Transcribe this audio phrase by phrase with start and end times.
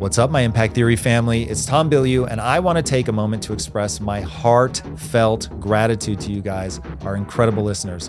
[0.00, 1.42] What's up, my Impact Theory family?
[1.42, 6.18] It's Tom Bilyeu, and I want to take a moment to express my heartfelt gratitude
[6.20, 8.08] to you guys, our incredible listeners.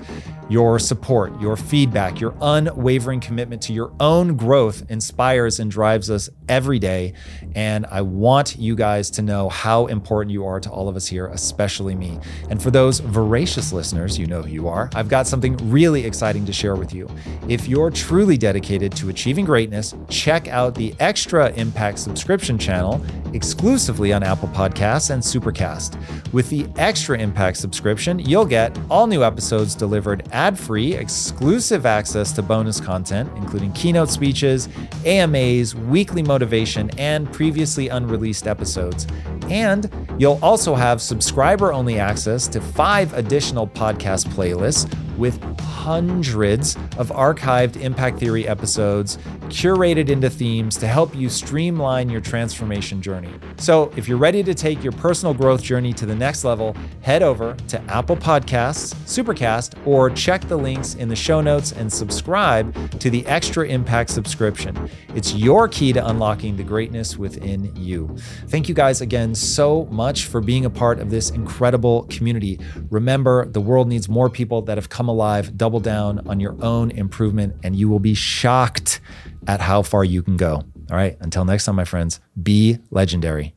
[0.49, 6.29] Your support, your feedback, your unwavering commitment to your own growth inspires and drives us
[6.49, 7.13] every day.
[7.55, 11.07] And I want you guys to know how important you are to all of us
[11.07, 12.19] here, especially me.
[12.49, 16.45] And for those voracious listeners, you know who you are, I've got something really exciting
[16.45, 17.09] to share with you.
[17.47, 24.11] If you're truly dedicated to achieving greatness, check out the Extra Impact subscription channel exclusively
[24.11, 25.97] on Apple Podcasts and Supercast.
[26.33, 32.31] With the Extra Impact subscription, you'll get all new episodes delivered ad free, exclusive access
[32.31, 34.67] to bonus content, including keynote speeches,
[35.05, 39.05] AMAs, weekly motivation, and previously unreleased episodes.
[39.51, 44.91] And you'll also have subscriber only access to five additional podcast playlists
[45.21, 49.17] with hundreds of archived Impact Theory episodes
[49.49, 53.31] curated into themes to help you streamline your transformation journey.
[53.57, 57.21] So, if you're ready to take your personal growth journey to the next level, head
[57.21, 62.99] over to Apple Podcasts, Supercast, or check the links in the show notes and subscribe
[62.99, 64.87] to the Extra Impact subscription.
[65.15, 68.15] It's your key to unlocking the greatness within you.
[68.45, 72.59] Thank you guys again so much for being a part of this incredible community.
[72.91, 75.57] Remember, the world needs more people that have come alive.
[75.57, 79.01] Double down on your own improvement, and you will be shocked
[79.47, 80.57] at how far you can go.
[80.91, 81.17] All right.
[81.21, 83.55] Until next time, my friends, be legendary.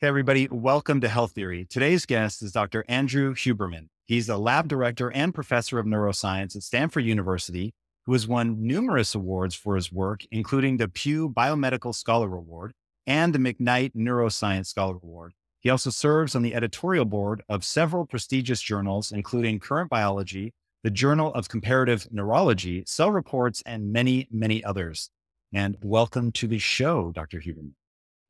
[0.00, 0.48] Hey, everybody.
[0.50, 1.66] Welcome to Health Theory.
[1.68, 2.82] Today's guest is Dr.
[2.88, 3.88] Andrew Huberman.
[4.06, 9.16] He's a lab director and professor of neuroscience at Stanford University, who has won numerous
[9.16, 12.72] awards for his work, including the Pew Biomedical Scholar Award
[13.04, 15.32] and the McKnight Neuroscience Scholar Award.
[15.58, 20.54] He also serves on the editorial board of several prestigious journals, including Current Biology,
[20.84, 25.10] the Journal of Comparative Neurology, Cell Reports, and many, many others.
[25.52, 27.40] And welcome to the show, Dr.
[27.40, 27.72] Huberman.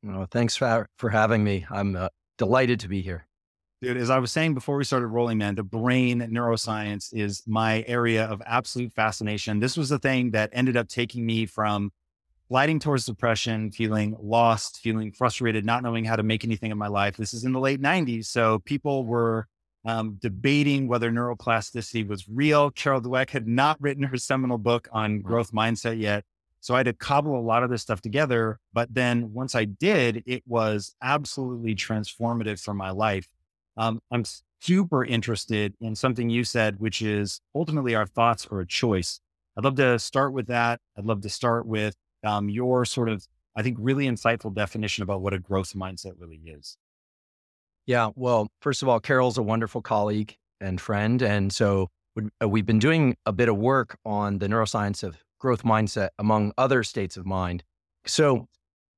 [0.01, 1.67] Well, thanks for, for having me.
[1.69, 3.27] I'm uh, delighted to be here.
[3.79, 7.83] Dude, as I was saying before we started rolling, man, the brain neuroscience is my
[7.85, 9.59] area of absolute fascination.
[9.59, 11.91] This was the thing that ended up taking me from
[12.49, 16.87] gliding towards depression, feeling lost, feeling frustrated, not knowing how to make anything of my
[16.87, 17.17] life.
[17.17, 18.25] This is in the late 90s.
[18.25, 19.47] So people were
[19.85, 22.71] um, debating whether neuroplasticity was real.
[22.71, 26.23] Carol Dweck had not written her seminal book on growth mindset yet.
[26.61, 28.59] So I had to cobble a lot of this stuff together.
[28.73, 33.27] But then once I did, it was absolutely transformative for my life.
[33.77, 34.23] Um, I'm
[34.59, 39.19] super interested in something you said, which is ultimately our thoughts are a choice.
[39.57, 40.79] I'd love to start with that.
[40.97, 45.21] I'd love to start with um, your sort of, I think, really insightful definition about
[45.21, 46.77] what a growth mindset really is.
[47.85, 48.09] Yeah.
[48.15, 51.21] Well, first of all, Carol's a wonderful colleague and friend.
[51.21, 51.89] And so
[52.41, 56.51] uh, we've been doing a bit of work on the neuroscience of growth mindset, among
[56.57, 57.63] other states of mind.
[58.05, 58.47] So,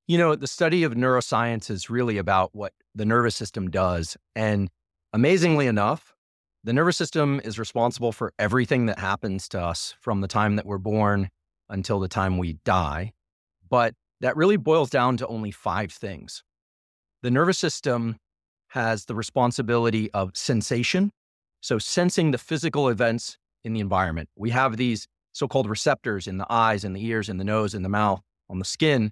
[0.09, 4.18] you know, the study of neuroscience is really about what the nervous system does.
[4.36, 4.68] And
[5.14, 6.16] amazingly enough,
[6.64, 10.66] the nervous system is responsible for everything that happens to us from the time that
[10.66, 11.30] we're born
[11.69, 13.14] until the time we die.
[13.69, 16.44] But that really boils down to only five things.
[17.22, 18.18] The nervous system
[18.69, 21.12] has the responsibility of sensation.
[21.62, 24.30] So, sensing the physical events in the environment.
[24.36, 27.75] We have these so called receptors in the eyes, in the ears, in the nose,
[27.75, 29.12] in the mouth, on the skin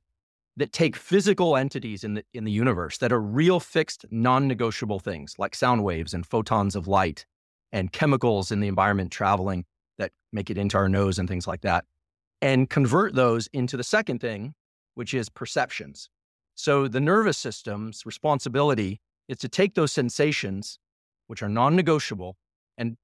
[0.58, 5.00] that take physical entities in the, in the universe that are real fixed, non negotiable
[5.00, 7.26] things like sound waves and photons of light
[7.72, 9.66] and chemicals in the environment traveling
[10.00, 11.86] that make it into our nose and things like that,
[12.42, 14.54] and convert those into the second thing,
[14.96, 16.10] which is perceptions.
[16.56, 20.80] So, the nervous system's responsibility is to take those sensations,
[21.28, 22.36] which are non negotiable,
[22.80, 22.98] and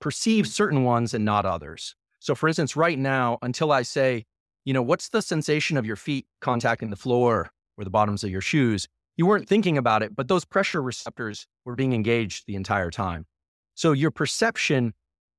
[0.00, 1.94] perceive certain ones and not others.
[2.18, 4.26] So, for instance, right now, until I say,
[4.64, 8.30] you know, what's the sensation of your feet contacting the floor or the bottoms of
[8.30, 12.54] your shoes, you weren't thinking about it, but those pressure receptors were being engaged the
[12.54, 13.26] entire time.
[13.74, 14.94] So, your perception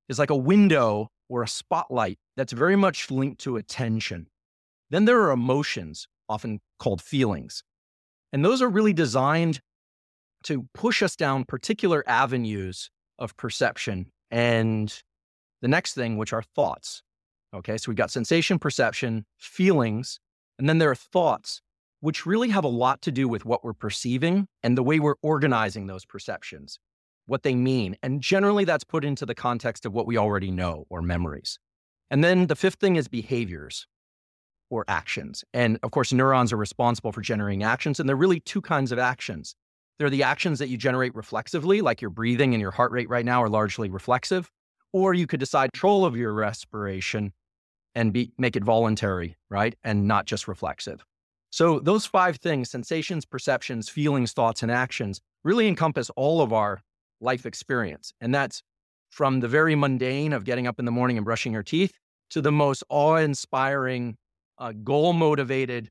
[0.08, 4.26] is like a window or a spotlight that's very much linked to attention.
[4.90, 7.62] Then there are emotions, often called feelings.
[8.32, 9.60] And those are really designed
[10.44, 14.06] to push us down particular avenues of perception.
[14.30, 14.92] And
[15.60, 17.02] the next thing, which are thoughts.
[17.54, 20.18] Okay, so we've got sensation, perception, feelings,
[20.58, 21.60] and then there are thoughts,
[22.00, 25.16] which really have a lot to do with what we're perceiving and the way we're
[25.22, 26.78] organizing those perceptions,
[27.26, 27.96] what they mean.
[28.02, 31.58] And generally, that's put into the context of what we already know or memories.
[32.10, 33.86] And then the fifth thing is behaviors
[34.70, 35.44] or actions.
[35.52, 38.00] And of course, neurons are responsible for generating actions.
[38.00, 39.54] And there are really two kinds of actions
[39.98, 43.08] there are the actions that you generate reflexively, like your breathing and your heart rate
[43.08, 44.50] right now are largely reflexive.
[44.92, 47.32] Or you could decide control of your respiration
[47.94, 49.74] and be, make it voluntary, right?
[49.84, 51.04] And not just reflexive.
[51.50, 56.82] So, those five things sensations, perceptions, feelings, thoughts, and actions really encompass all of our
[57.20, 58.12] life experience.
[58.20, 58.62] And that's
[59.10, 61.92] from the very mundane of getting up in the morning and brushing your teeth
[62.30, 64.16] to the most awe inspiring,
[64.58, 65.90] uh, goal motivated,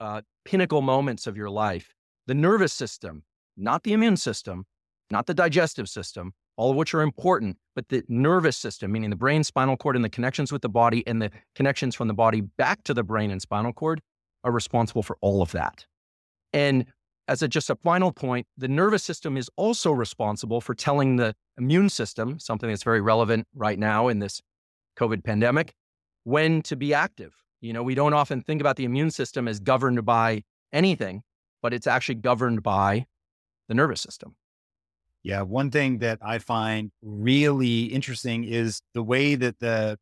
[0.00, 1.94] uh, pinnacle moments of your life.
[2.26, 3.22] The nervous system,
[3.56, 4.66] not the immune system,
[5.10, 9.16] not the digestive system, all of which are important, but the nervous system, meaning the
[9.16, 12.40] brain, spinal cord, and the connections with the body and the connections from the body
[12.40, 14.02] back to the brain and spinal cord
[14.42, 15.86] are responsible for all of that.
[16.52, 16.86] And
[17.28, 21.34] as a, just a final point, the nervous system is also responsible for telling the
[21.56, 24.40] immune system, something that's very relevant right now in this
[24.98, 25.74] COVID pandemic,
[26.24, 27.34] when to be active.
[27.60, 31.22] You know, we don't often think about the immune system as governed by anything,
[31.62, 33.06] but it's actually governed by
[33.68, 34.34] the nervous system.
[35.22, 39.98] Yeah, one thing that I find really interesting is the way that the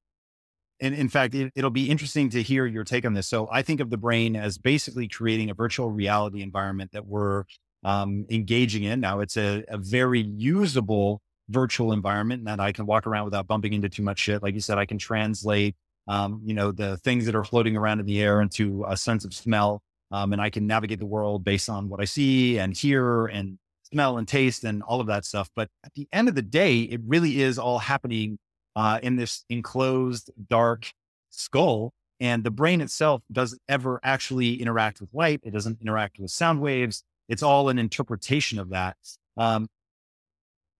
[0.80, 3.26] and in fact, it, will be interesting to hear your take on this.
[3.26, 7.44] So I think of the brain as basically creating a virtual reality environment that we're
[7.82, 9.00] um, engaging in.
[9.00, 13.72] Now it's a, a, very usable virtual environment that I can walk around without bumping
[13.72, 14.42] into too much shit.
[14.42, 15.76] Like you said, I can translate,
[16.08, 19.24] um, you know, the things that are floating around in the air into a sense
[19.24, 19.82] of smell.
[20.10, 23.58] Um, and I can navigate the world based on what I see and hear and
[23.92, 25.50] smell and taste and all of that stuff.
[25.54, 28.38] But at the end of the day, it really is all happening
[28.74, 30.92] uh, in this enclosed, dark
[31.30, 31.92] skull.
[32.18, 35.40] And the brain itself doesn't ever actually interact with light.
[35.42, 37.02] It doesn't interact with sound waves.
[37.28, 38.96] It's all an interpretation of that,
[39.36, 39.68] um,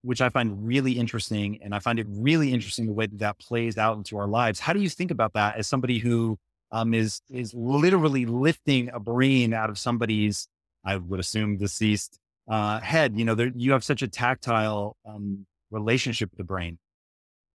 [0.02, 1.58] which I find really interesting.
[1.62, 4.60] And I find it really interesting the way that that plays out into our lives.
[4.60, 6.38] How do you think about that as somebody who
[6.72, 10.48] um, is is literally lifting a brain out of somebody's,
[10.84, 12.18] I would assume, deceased
[12.48, 13.19] uh, head?
[13.19, 16.78] You know, there, you have such a tactile um, relationship with the brain.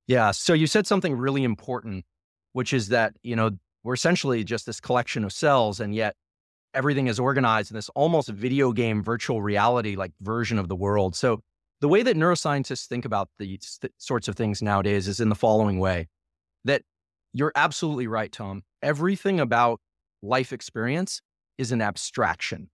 [0.07, 0.31] Yeah.
[0.31, 2.05] So you said something really important,
[2.53, 3.51] which is that, you know,
[3.83, 6.15] we're essentially just this collection of cells, and yet
[6.73, 11.15] everything is organized in this almost video game virtual reality like version of the world.
[11.15, 11.41] So
[11.79, 15.35] the way that neuroscientists think about these th- sorts of things nowadays is in the
[15.35, 16.07] following way
[16.63, 16.83] that
[17.33, 18.63] you're absolutely right, Tom.
[18.81, 19.79] Everything about
[20.21, 21.21] life experience
[21.57, 22.69] is an abstraction.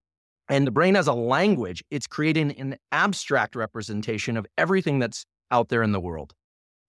[0.49, 5.69] And the brain has a language, it's creating an abstract representation of everything that's out
[5.69, 6.33] there in the world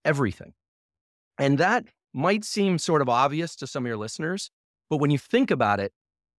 [0.05, 0.53] everything.
[1.37, 4.49] And that might seem sort of obvious to some of your listeners,
[4.89, 5.91] but when you think about it,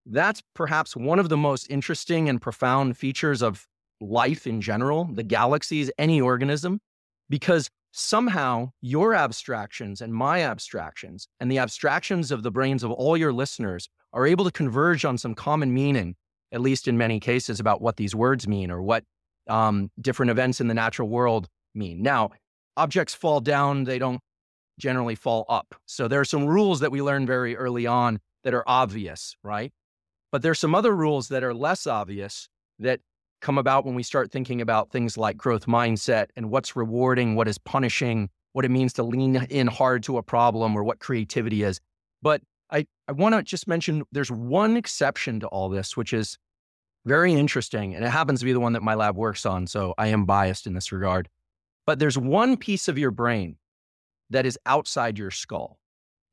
[0.06, 3.68] that's perhaps one of the most interesting and profound features of
[4.01, 6.80] life in general, the galaxies, any organism,
[7.30, 13.18] because somehow your abstractions and my abstractions and the abstractions of the brains of all
[13.18, 16.16] your listeners are able to converge on some common meaning,
[16.51, 19.03] at least in many cases, about what these words mean or what
[19.47, 22.01] um, different events in the natural world mean.
[22.01, 22.31] Now,
[22.77, 24.21] objects fall down, they don't
[24.79, 25.75] generally fall up.
[25.85, 29.71] So there are some rules that we learn very early on that are obvious, right?
[30.31, 32.47] But there's some other rules that are less obvious
[32.79, 33.01] that
[33.41, 37.47] come about when we start thinking about things like growth mindset and what's rewarding, what
[37.47, 41.63] is punishing, what it means to lean in hard to a problem or what creativity
[41.63, 41.79] is.
[42.21, 42.41] But
[42.71, 46.38] I, I want to just mention there's one exception to all this, which is
[47.06, 47.95] very interesting.
[47.95, 49.68] And it happens to be the one that my lab works on.
[49.68, 51.30] So I am biased in this regard.
[51.86, 53.57] But there's one piece of your brain
[54.30, 55.80] that is outside your skull.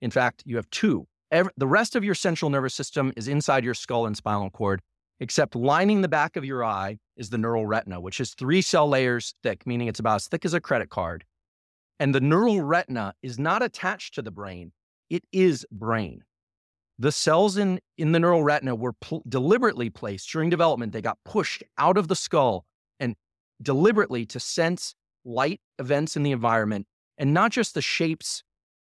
[0.03, 1.07] In fact, you have two.
[1.31, 4.83] Every, the rest of your central nervous system is inside your skull and spinal cord,
[5.19, 8.87] except lining the back of your eye is the neural retina, which is three cell
[8.87, 11.25] layers thick, meaning it's about as thick as a credit card.
[11.99, 14.73] And the neural retina is not attached to the brain,
[15.09, 16.23] it is brain.
[16.99, 20.93] The cells in, in the neural retina were pl- deliberately placed during development.
[20.93, 22.65] They got pushed out of the skull
[22.99, 23.15] and
[23.61, 26.87] deliberately to sense light events in the environment
[27.19, 28.43] and not just the shapes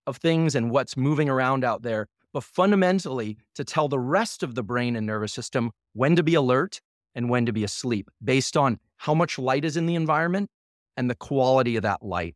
[0.07, 4.55] of things and what's moving around out there, but fundamentally to tell the rest of
[4.55, 6.81] the brain and nervous system when to be alert
[7.15, 10.49] and when to be asleep based on how much light is in the environment
[10.97, 12.35] and the quality of that light.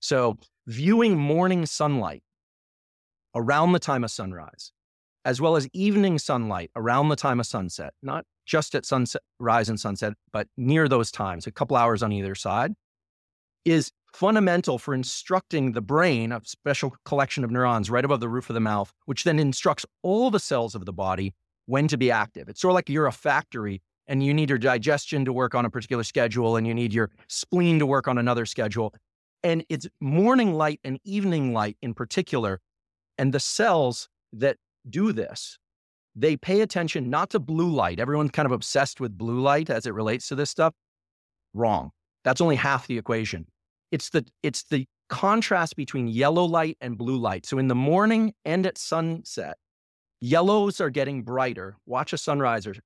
[0.00, 2.22] So, viewing morning sunlight
[3.34, 4.72] around the time of sunrise,
[5.24, 9.68] as well as evening sunlight around the time of sunset, not just at sunset, rise
[9.68, 12.72] and sunset, but near those times, a couple hours on either side,
[13.64, 18.50] is fundamental for instructing the brain, a special collection of neurons right above the roof
[18.50, 21.34] of the mouth, which then instructs all the cells of the body
[21.66, 22.48] when to be active.
[22.48, 25.64] It's sort of like you're a factory and you need your digestion to work on
[25.64, 28.92] a particular schedule and you need your spleen to work on another schedule.
[29.42, 32.60] And it's morning light and evening light in particular.
[33.16, 34.56] And the cells that
[34.88, 35.58] do this,
[36.14, 38.00] they pay attention not to blue light.
[38.00, 40.74] Everyone's kind of obsessed with blue light as it relates to this stuff.
[41.54, 41.90] Wrong.
[42.24, 43.46] That's only half the equation.
[43.90, 47.46] It's the it's the contrast between yellow light and blue light.
[47.46, 49.56] So in the morning and at sunset,
[50.24, 51.76] Yellows are getting brighter.
[51.84, 52.76] Watch a sunrise or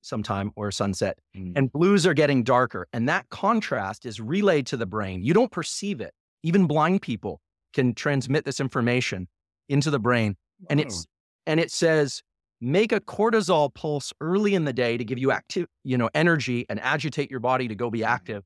[0.00, 1.18] sometime or a sunset.
[1.36, 1.52] Mm.
[1.54, 2.88] And blues are getting darker.
[2.94, 5.22] And that contrast is relayed to the brain.
[5.22, 6.14] You don't perceive it.
[6.42, 7.42] Even blind people
[7.74, 9.28] can transmit this information
[9.68, 10.36] into the brain.
[10.70, 11.06] And it's
[11.46, 12.22] and it says,
[12.60, 16.66] make a cortisol pulse early in the day to give you active, you know, energy
[16.68, 18.08] and agitate your body to go be mm-hmm.
[18.08, 18.44] active.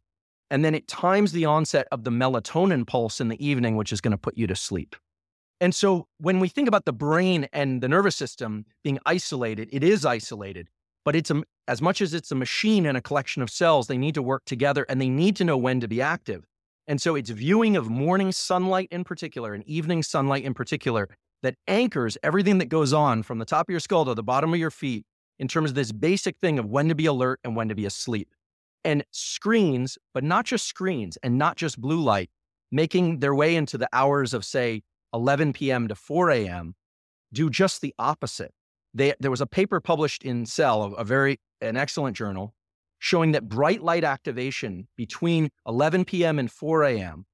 [0.50, 4.00] And then it times the onset of the melatonin pulse in the evening, which is
[4.00, 4.96] going to put you to sleep.
[5.60, 9.84] And so when we think about the brain and the nervous system being isolated, it
[9.84, 10.68] is isolated,
[11.04, 13.98] but it's a, as much as it's a machine and a collection of cells, they
[13.98, 16.44] need to work together and they need to know when to be active.
[16.88, 21.08] And so it's viewing of morning sunlight in particular and evening sunlight in particular
[21.42, 24.52] that anchors everything that goes on from the top of your skull to the bottom
[24.52, 25.04] of your feet
[25.38, 27.86] in terms of this basic thing of when to be alert and when to be
[27.86, 28.28] asleep.
[28.84, 32.30] And screens, but not just screens and not just blue light,
[32.70, 34.82] making their way into the hours of, say,
[35.12, 35.88] 11 p.m.
[35.88, 36.74] to 4 a.m.
[37.32, 38.52] do just the opposite.
[38.94, 42.54] They, there was a paper published in Cell, a, a very an excellent journal,
[42.98, 46.38] showing that bright light activation between 11 p.m.
[46.38, 47.26] and 4 a.m.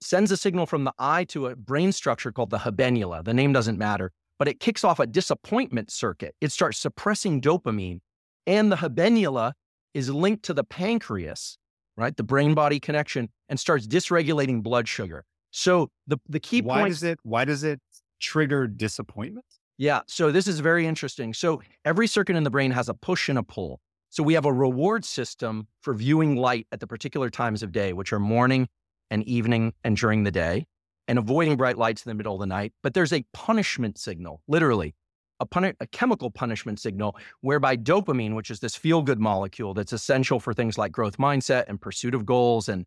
[0.00, 3.24] sends a signal from the eye to a brain structure called the habenula.
[3.24, 6.34] The name doesn't matter, but it kicks off a disappointment circuit.
[6.40, 8.00] It starts suppressing dopamine,
[8.46, 9.52] and the habenula
[9.94, 11.58] is linked to the pancreas,
[11.96, 12.16] right?
[12.16, 15.24] The brain body connection, and starts dysregulating blood sugar.
[15.50, 17.80] So the the key why point does it why does it
[18.20, 19.46] trigger disappointment?
[19.78, 21.32] Yeah, so this is very interesting.
[21.32, 23.80] So every circuit in the brain has a push and a pull.
[24.10, 27.92] So we have a reward system for viewing light at the particular times of day,
[27.92, 28.68] which are morning
[29.10, 30.66] and evening and during the day,
[31.06, 32.72] and avoiding bright lights in the middle of the night.
[32.82, 34.94] But there's a punishment signal, literally,
[35.40, 35.46] a,
[35.80, 40.52] a chemical punishment signal, whereby dopamine, which is this feel good molecule that's essential for
[40.52, 42.84] things like growth mindset and pursuit of goals and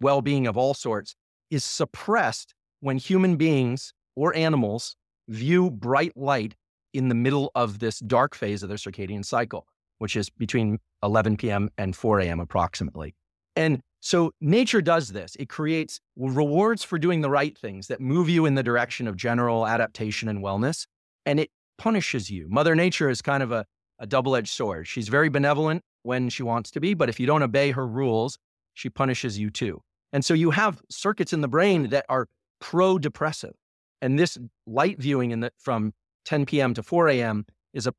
[0.00, 1.14] well being of all sorts,
[1.50, 4.96] is suppressed when human beings or animals
[5.28, 6.54] view bright light
[6.92, 9.66] in the middle of this dark phase of their circadian cycle,
[9.98, 11.68] which is between 11 p.m.
[11.76, 12.40] and 4 a.m.
[12.40, 13.14] approximately.
[13.56, 15.34] And so nature does this.
[15.36, 19.16] It creates rewards for doing the right things that move you in the direction of
[19.16, 20.86] general adaptation and wellness,
[21.24, 22.46] and it punishes you.
[22.50, 23.64] Mother Nature is kind of a,
[23.98, 24.86] a double edged sword.
[24.86, 28.36] She's very benevolent when she wants to be, but if you don't obey her rules,
[28.74, 29.80] she punishes you too.
[30.12, 32.28] And so you have circuits in the brain that are
[32.60, 33.54] pro depressive.
[34.02, 35.94] And this light viewing in the, from
[36.26, 36.74] 10 p.m.
[36.74, 37.46] to 4 a.m.
[37.72, 37.94] is a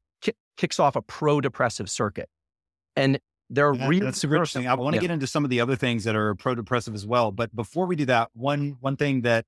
[0.56, 2.30] kicks off a pro depressive circuit.
[2.96, 4.68] And there are that, that's super interesting.
[4.68, 5.02] I want to yeah.
[5.02, 7.32] get into some of the other things that are pro depressive as well.
[7.32, 9.46] But before we do that, one one thing that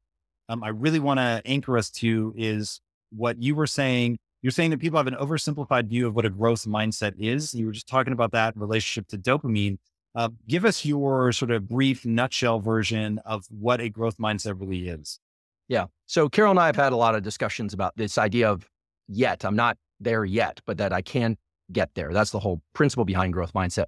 [0.50, 2.80] um, I really want to anchor us to is
[3.12, 4.20] what you were saying.
[4.42, 7.54] You're saying that people have an oversimplified view of what a growth mindset is.
[7.54, 9.78] You were just talking about that relationship to dopamine.
[10.16, 14.88] Uh, give us your sort of brief nutshell version of what a growth mindset really
[14.88, 15.20] is.
[15.68, 15.86] Yeah.
[16.06, 18.70] So Carol and I have had a lot of discussions about this idea of
[19.08, 19.44] yet.
[19.44, 21.36] I'm not there yet, but that I can
[21.72, 22.14] get there.
[22.14, 23.86] That's the whole principle behind growth mindset.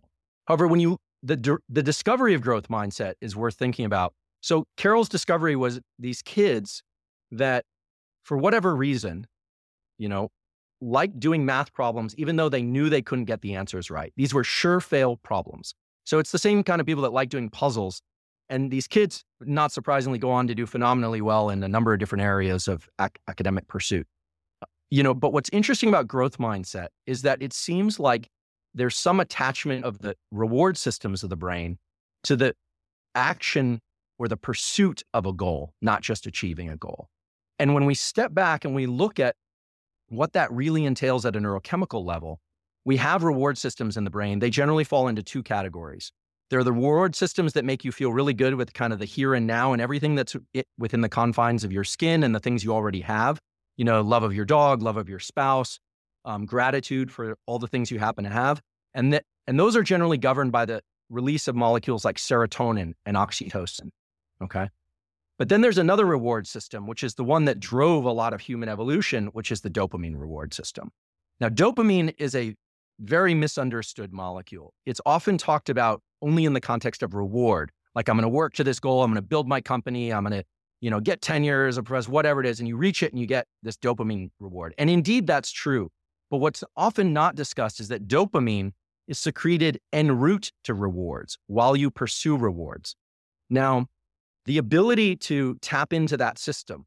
[0.47, 4.13] However, when you the the discovery of growth mindset is worth thinking about.
[4.41, 6.81] So Carol's discovery was these kids
[7.31, 7.65] that,
[8.23, 9.27] for whatever reason,
[9.97, 10.29] you know,
[10.81, 14.13] like doing math problems, even though they knew they couldn't get the answers right.
[14.15, 15.73] These were sure fail problems.
[16.05, 18.01] So it's the same kind of people that like doing puzzles.
[18.47, 21.99] And these kids, not surprisingly, go on to do phenomenally well in a number of
[21.99, 24.07] different areas of ac- academic pursuit.
[24.91, 28.29] You know, but what's interesting about growth mindset is that it seems like
[28.73, 31.77] there's some attachment of the reward systems of the brain
[32.23, 32.55] to the
[33.15, 33.81] action
[34.17, 37.07] or the pursuit of a goal, not just achieving a goal.
[37.57, 39.35] And when we step back and we look at
[40.09, 42.39] what that really entails at a neurochemical level,
[42.85, 44.39] we have reward systems in the brain.
[44.39, 46.11] They generally fall into two categories.
[46.49, 49.05] There are the reward systems that make you feel really good with kind of the
[49.05, 50.35] here and now and everything that's
[50.79, 53.39] within the confines of your skin and the things you already have.
[53.79, 55.79] You know, love of your dog, love of your spouse,
[56.25, 58.61] um, gratitude for all the things you happen to have,
[58.93, 63.15] and that and those are generally governed by the release of molecules like serotonin and
[63.15, 63.91] oxytocin.
[64.43, 64.67] Okay,
[65.37, 68.41] but then there's another reward system, which is the one that drove a lot of
[68.41, 70.91] human evolution, which is the dopamine reward system.
[71.39, 72.55] Now, dopamine is a
[72.99, 74.73] very misunderstood molecule.
[74.85, 77.71] It's often talked about only in the context of reward.
[77.95, 79.03] Like I'm going to work to this goal.
[79.03, 80.11] I'm going to build my company.
[80.11, 80.45] I'm going to,
[80.81, 82.59] you know, get 10 years of press, whatever it is.
[82.59, 84.73] And you reach it and you get this dopamine reward.
[84.77, 85.91] And indeed, that's true.
[86.29, 88.71] But what's often not discussed is that dopamine
[89.07, 92.95] is secreted en route to rewards while you pursue rewards.
[93.49, 93.87] Now,
[94.45, 96.85] the ability to tap into that system,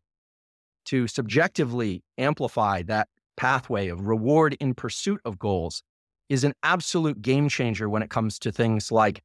[0.86, 5.82] to subjectively amplify that pathway of reward in pursuit of goals
[6.28, 9.22] is an absolute game changer when it comes to things like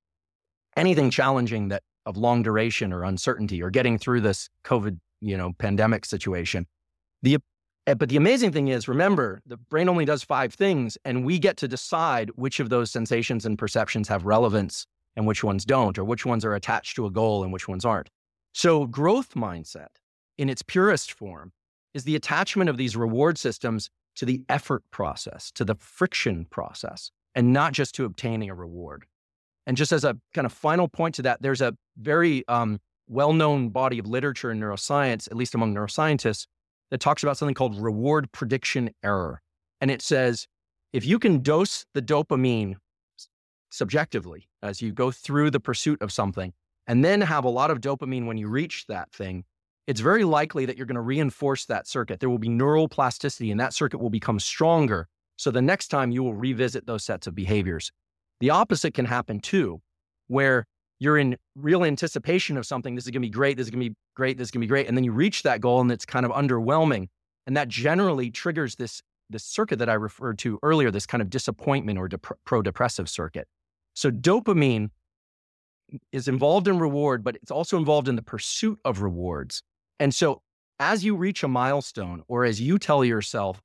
[0.76, 5.54] anything challenging that of long duration or uncertainty or getting through this COVID, you know,
[5.60, 6.66] pandemic situation.
[7.22, 7.38] The
[7.88, 11.40] Eh, but the amazing thing is, remember, the brain only does five things, and we
[11.40, 14.86] get to decide which of those sensations and perceptions have relevance
[15.16, 17.86] and which ones don't, or which ones are attached to a goal and which ones
[17.86, 18.10] aren't.
[18.54, 19.88] So, growth mindset
[20.38, 21.54] in its purest form
[21.94, 27.10] is the attachment of these reward systems to the effort process, to the friction process,
[27.36, 29.06] and not just to obtaining a reward.
[29.68, 33.34] And just as a kind of final point to that, there's a very um, well
[33.34, 36.48] known body of literature in neuroscience, at least among neuroscientists,
[36.90, 39.42] that talks about something called reward prediction error.
[39.82, 40.48] And it says
[40.94, 42.76] if you can dose the dopamine
[43.70, 46.54] subjectively as you go through the pursuit of something,
[46.88, 49.44] and then have a lot of dopamine when you reach that thing,
[49.88, 52.22] it's very likely that you're going to reinforce that circuit.
[52.22, 55.08] There will be neural plasticity and that circuit will become stronger.
[55.36, 57.92] So the next time you will revisit those sets of behaviors.
[58.39, 59.82] The opposite can happen too,
[60.27, 60.65] where
[61.00, 62.96] you're in real anticipation of something.
[62.96, 63.58] This is going to be great.
[63.58, 64.38] This is going to be great.
[64.38, 64.88] This is going to be great.
[64.88, 67.08] And then you reach that goal and it's kind of underwhelming.
[67.46, 71.29] And that generally triggers this, this circuit that I referred to earlier, this kind of
[71.29, 73.48] disappointment or dep- pro depressive circuit.
[73.94, 74.89] So dopamine
[76.12, 79.63] is involved in reward, but it's also involved in the pursuit of rewards.
[80.00, 80.41] And so
[80.79, 83.62] as you reach a milestone or as you tell yourself,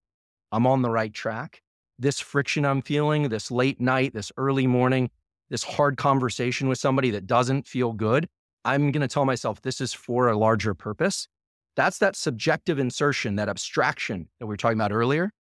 [0.52, 1.62] I'm on the right track,
[1.98, 5.10] this friction I'm feeling, this late night, this early morning,
[5.50, 8.28] this hard conversation with somebody that doesn't feel good,
[8.64, 11.28] I'm going to tell myself this is for a larger purpose.
[11.76, 15.30] That's that subjective insertion, that abstraction that we were talking about earlier.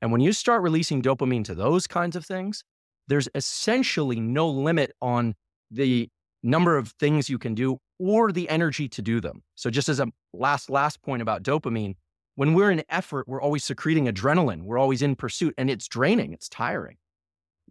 [0.00, 2.64] And when you start releasing dopamine to those kinds of things,
[3.08, 5.34] there's essentially no limit on
[5.70, 6.08] the
[6.42, 9.42] number of things you can do or the energy to do them.
[9.54, 11.94] So just as a last last point about dopamine,
[12.34, 14.62] when we're in effort, we're always secreting adrenaline.
[14.62, 16.96] We're always in pursuit and it's draining, it's tiring.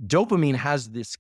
[0.06, 1.16] Dopamine has this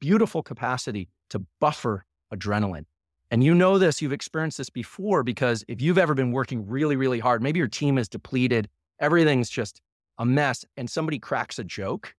[0.00, 2.84] beautiful capacity to buffer adrenaline.
[3.30, 6.96] And you know this, you've experienced this before because if you've ever been working really,
[6.96, 8.68] really hard, maybe your team is depleted,
[9.00, 9.80] everything's just
[10.18, 12.14] a mess, and somebody cracks a joke.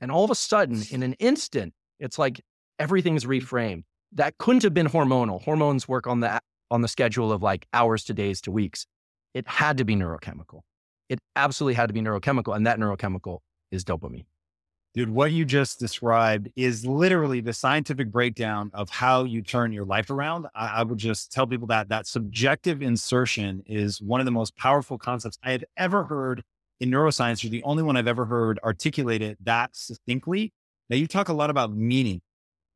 [0.00, 2.40] And all of a sudden, in an instant, it's like
[2.78, 3.44] everything's mm-hmm.
[3.44, 3.84] reframed.
[4.12, 5.42] That couldn't have been hormonal.
[5.42, 6.40] Hormones work on the
[6.70, 8.86] on the schedule of like hours to days to weeks.
[9.34, 10.60] It had to be neurochemical.
[11.08, 12.54] It absolutely had to be neurochemical.
[12.56, 13.38] And that neurochemical
[13.70, 14.26] is dopamine.
[14.94, 19.86] Dude, what you just described is literally the scientific breakdown of how you turn your
[19.86, 20.48] life around.
[20.54, 24.54] I, I, would just tell people that that subjective insertion is one of the most
[24.54, 26.42] powerful concepts I have ever heard
[26.78, 27.42] in neuroscience.
[27.42, 30.52] You're the only one I've ever heard articulate it that succinctly.
[30.90, 32.20] Now you talk a lot about meaning.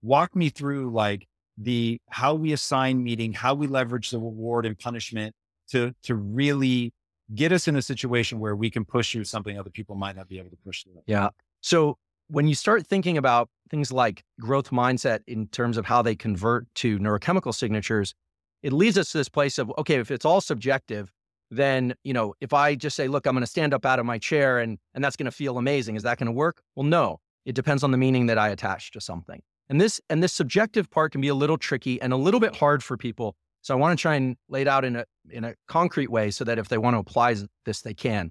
[0.00, 1.26] Walk me through like
[1.58, 5.34] the how we assign meaning, how we leverage the reward and punishment
[5.70, 6.92] to to really
[7.34, 10.28] get us in a situation where we can push through something other people might not
[10.28, 11.02] be able to push through.
[11.06, 11.30] Yeah.
[11.60, 11.98] So
[12.28, 16.66] when you start thinking about things like growth mindset in terms of how they convert
[16.76, 18.14] to neurochemical signatures,
[18.62, 21.12] it leads us to this place of, okay, if it's all subjective,
[21.50, 24.06] then, you know, if I just say, look, I'm going to stand up out of
[24.06, 26.62] my chair and, and that's going to feel amazing, is that going to work?
[26.74, 29.40] Well, no, it depends on the meaning that I attach to something.
[29.68, 32.56] And this, and this subjective part can be a little tricky and a little bit
[32.56, 33.36] hard for people.
[33.66, 36.30] So I want to try and lay it out in a, in a concrete way
[36.30, 38.30] so that if they want to apply this, they can.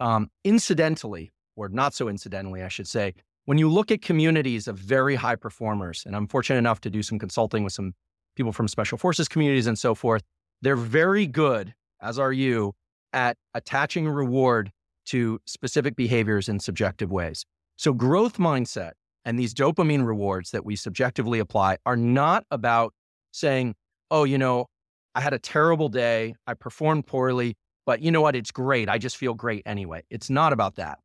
[0.00, 4.76] Um, incidentally, or not so incidentally, I should say, when you look at communities of
[4.76, 7.92] very high performers, and I'm fortunate enough to do some consulting with some
[8.34, 10.24] people from special forces communities and so forth,
[10.62, 12.72] they're very good, as are you,
[13.12, 14.72] at attaching reward
[15.04, 17.46] to specific behaviors in subjective ways.
[17.76, 22.94] So, growth mindset and these dopamine rewards that we subjectively apply are not about
[23.30, 23.76] saying,
[24.10, 24.66] oh, you know,
[25.14, 28.36] I had a terrible day, I performed poorly, but you know what?
[28.36, 28.88] It's great.
[28.88, 30.02] I just feel great anyway.
[30.10, 30.98] It's not about that.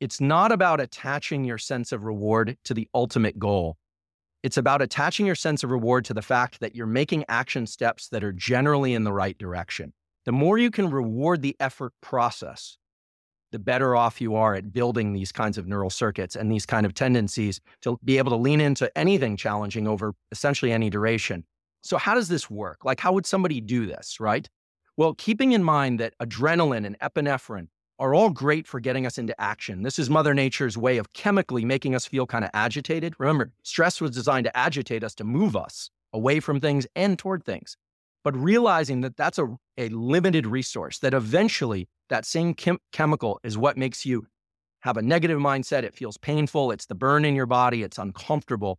[0.00, 3.76] It's not about attaching your sense of reward to the ultimate goal.
[4.42, 8.08] It's about attaching your sense of reward to the fact that you're making action steps
[8.08, 9.94] that are generally in the right direction.
[10.26, 12.76] The more you can reward the effort process,
[13.52, 16.84] the better off you are at building these kinds of neural circuits and these kind
[16.84, 21.44] of tendencies to be able to lean into anything challenging over essentially any duration.
[21.84, 22.84] So, how does this work?
[22.84, 24.48] Like, how would somebody do this, right?
[24.96, 27.68] Well, keeping in mind that adrenaline and epinephrine
[27.98, 29.82] are all great for getting us into action.
[29.82, 33.14] This is Mother Nature's way of chemically making us feel kind of agitated.
[33.18, 37.44] Remember, stress was designed to agitate us, to move us away from things and toward
[37.44, 37.76] things.
[38.24, 43.58] But realizing that that's a, a limited resource, that eventually that same chem- chemical is
[43.58, 44.26] what makes you
[44.80, 45.82] have a negative mindset.
[45.82, 46.70] It feels painful.
[46.70, 47.82] It's the burn in your body.
[47.82, 48.78] It's uncomfortable.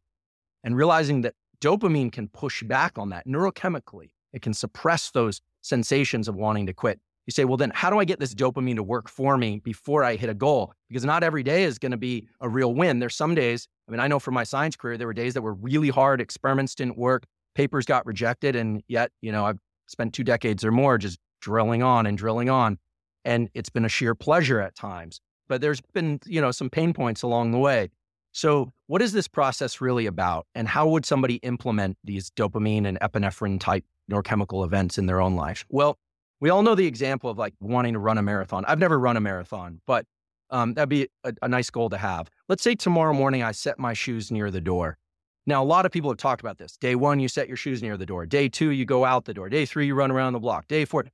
[0.64, 6.28] And realizing that dopamine can push back on that neurochemically, it can suppress those sensations
[6.28, 8.84] of wanting to quit you say, well, then how do I get this dopamine to
[8.84, 10.74] work for me before I hit a goal?
[10.90, 13.00] Because not every day is going to be a real win.
[13.00, 15.42] There's some days, I mean, I know from my science career, there were days that
[15.42, 18.56] were really hard, experiments didn't work, papers got rejected.
[18.56, 22.50] And yet, you know, I've spent two decades or more just drilling on and drilling
[22.50, 22.78] on.
[23.24, 25.20] and it's been a sheer pleasure at times.
[25.48, 27.90] But there's been, you know, some pain points along the way.
[28.36, 30.46] So, what is this process really about?
[30.56, 35.38] And how would somebody implement these dopamine and epinephrine type neurochemical events in their own
[35.38, 35.66] life?
[35.70, 35.98] Well,
[36.42, 38.66] we all know the example of like wanting to run a marathon.
[38.66, 40.06] I've never run a marathon, but
[40.50, 42.30] um, that'd be a, a nice goal to have.
[42.50, 44.98] Let's say tomorrow morning I set my shoes near the door.
[45.46, 46.76] Now, a lot of people have talked about this.
[46.76, 48.26] Day one, you set your shoes near the door.
[48.26, 49.48] Day two, you go out the door.
[49.48, 50.68] Day three, you run around the block.
[50.68, 51.06] Day four,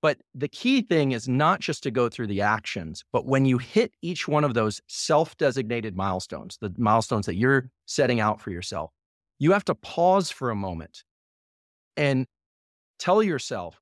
[0.00, 3.58] but the key thing is not just to go through the actions, but when you
[3.58, 8.50] hit each one of those self designated milestones, the milestones that you're setting out for
[8.50, 8.92] yourself,
[9.38, 11.02] you have to pause for a moment
[11.96, 12.26] and
[12.98, 13.80] tell yourself,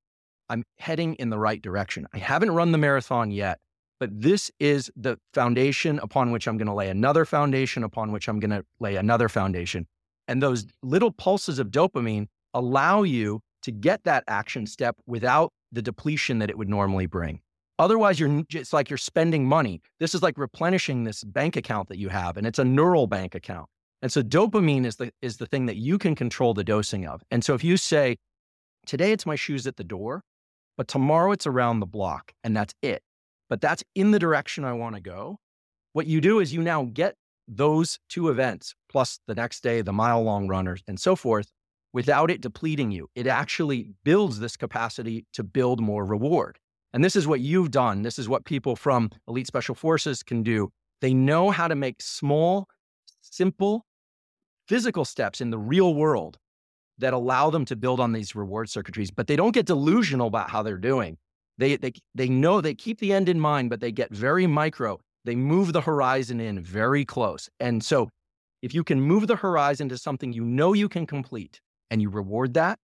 [0.48, 2.06] I'm heading in the right direction.
[2.14, 3.58] I haven't run the marathon yet,
[4.00, 8.28] but this is the foundation upon which I'm going to lay another foundation, upon which
[8.28, 9.86] I'm going to lay another foundation.
[10.28, 15.82] And those little pulses of dopamine allow you to get that action step without the
[15.82, 17.40] depletion that it would normally bring.
[17.78, 19.82] Otherwise, you're it's like you're spending money.
[20.00, 23.34] This is like replenishing this bank account that you have, and it's a neural bank
[23.34, 23.68] account.
[24.02, 27.22] And so dopamine is the is the thing that you can control the dosing of.
[27.30, 28.16] And so if you say,
[28.86, 30.22] today it's my shoes at the door,
[30.78, 33.02] but tomorrow it's around the block, and that's it.
[33.50, 35.38] But that's in the direction I want to go.
[35.92, 37.14] What you do is you now get
[37.46, 41.48] those two events, plus the next day, the mile long runners, and so forth,
[41.96, 43.08] without it depleting you.
[43.14, 46.58] It actually builds this capacity to build more reward.
[46.92, 48.02] And this is what you've done.
[48.02, 50.68] This is what people from elite special forces can do.
[51.00, 52.68] They know how to make small,
[53.22, 53.86] simple,
[54.68, 56.36] physical steps in the real world
[56.98, 60.50] that allow them to build on these reward circuitries, but they don't get delusional about
[60.50, 61.16] how they're doing.
[61.56, 65.00] They, they, they know they keep the end in mind, but they get very micro.
[65.24, 67.48] They move the horizon in very close.
[67.58, 68.10] And so
[68.60, 72.08] if you can move the horizon to something you know you can complete, and you
[72.08, 72.78] reward that,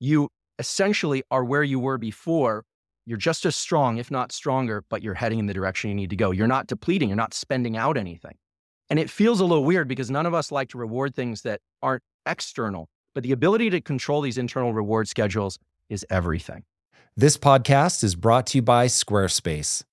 [0.00, 2.64] you essentially are where you were before.
[3.06, 6.10] You're just as strong, if not stronger, but you're heading in the direction you need
[6.10, 6.30] to go.
[6.30, 8.36] You're not depleting, you're not spending out anything.
[8.90, 11.60] And it feels a little weird because none of us like to reward things that
[11.82, 16.64] aren't external, but the ability to control these internal reward schedules is everything.
[17.16, 19.84] This podcast is brought to you by Squarespace.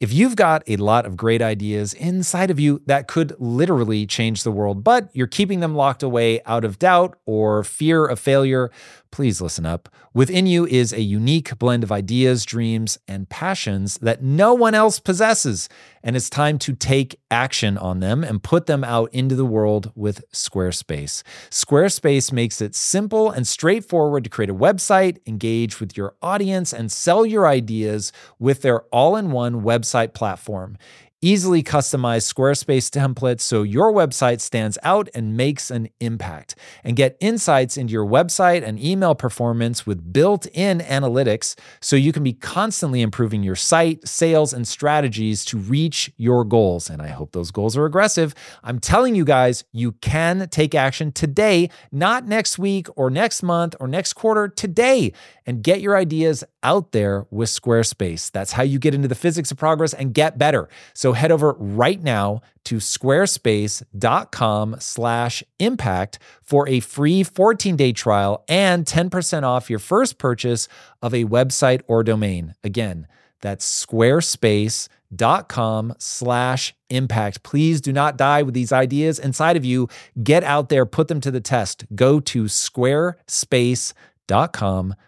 [0.00, 4.44] If you've got a lot of great ideas inside of you that could literally change
[4.44, 8.70] the world, but you're keeping them locked away out of doubt or fear of failure,
[9.10, 9.88] please listen up.
[10.14, 15.00] Within you is a unique blend of ideas, dreams, and passions that no one else
[15.00, 15.68] possesses.
[16.02, 19.90] And it's time to take action on them and put them out into the world
[19.96, 21.22] with Squarespace.
[21.50, 26.92] Squarespace makes it simple and straightforward to create a website, engage with your audience, and
[26.92, 30.76] sell your ideas with their all in one website platform
[31.20, 36.54] easily customize Squarespace templates so your website stands out and makes an impact.
[36.84, 42.12] And get insights into your website and email performance with built in analytics so you
[42.12, 46.88] can be constantly improving your site, sales, and strategies to reach your goals.
[46.88, 48.34] And I hope those goals are aggressive.
[48.62, 53.74] I'm telling you guys, you can take action today, not next week or next month
[53.80, 55.12] or next quarter, today,
[55.48, 58.30] and get your ideas out there with Squarespace.
[58.30, 60.68] That's how you get into the physics of progress and get better.
[60.92, 68.84] So head over right now to squarespace.com slash impact for a free 14-day trial and
[68.84, 70.68] 10% off your first purchase
[71.00, 72.54] of a website or domain.
[72.62, 73.06] Again,
[73.40, 77.42] that's squarespace.com slash impact.
[77.42, 79.88] Please do not die with these ideas inside of you.
[80.22, 81.86] Get out there, put them to the test.
[81.94, 83.94] Go to squarespace.com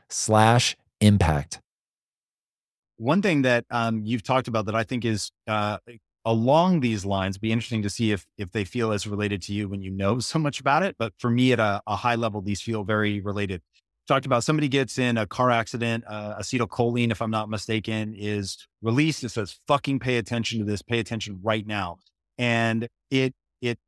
[0.08, 1.60] slash impact.
[2.96, 5.78] One thing that um, you've talked about that I think is uh,
[6.24, 9.68] along these lines, be interesting to see if if they feel as related to you
[9.68, 10.96] when you know so much about it.
[10.98, 13.62] But for me, at a, a high level, these feel very related.
[14.08, 18.66] Talked about somebody gets in a car accident, uh, acetylcholine, if I'm not mistaken, is
[18.82, 19.22] released.
[19.22, 20.82] It says, "Fucking pay attention to this.
[20.82, 21.98] Pay attention right now,"
[22.36, 23.78] and it it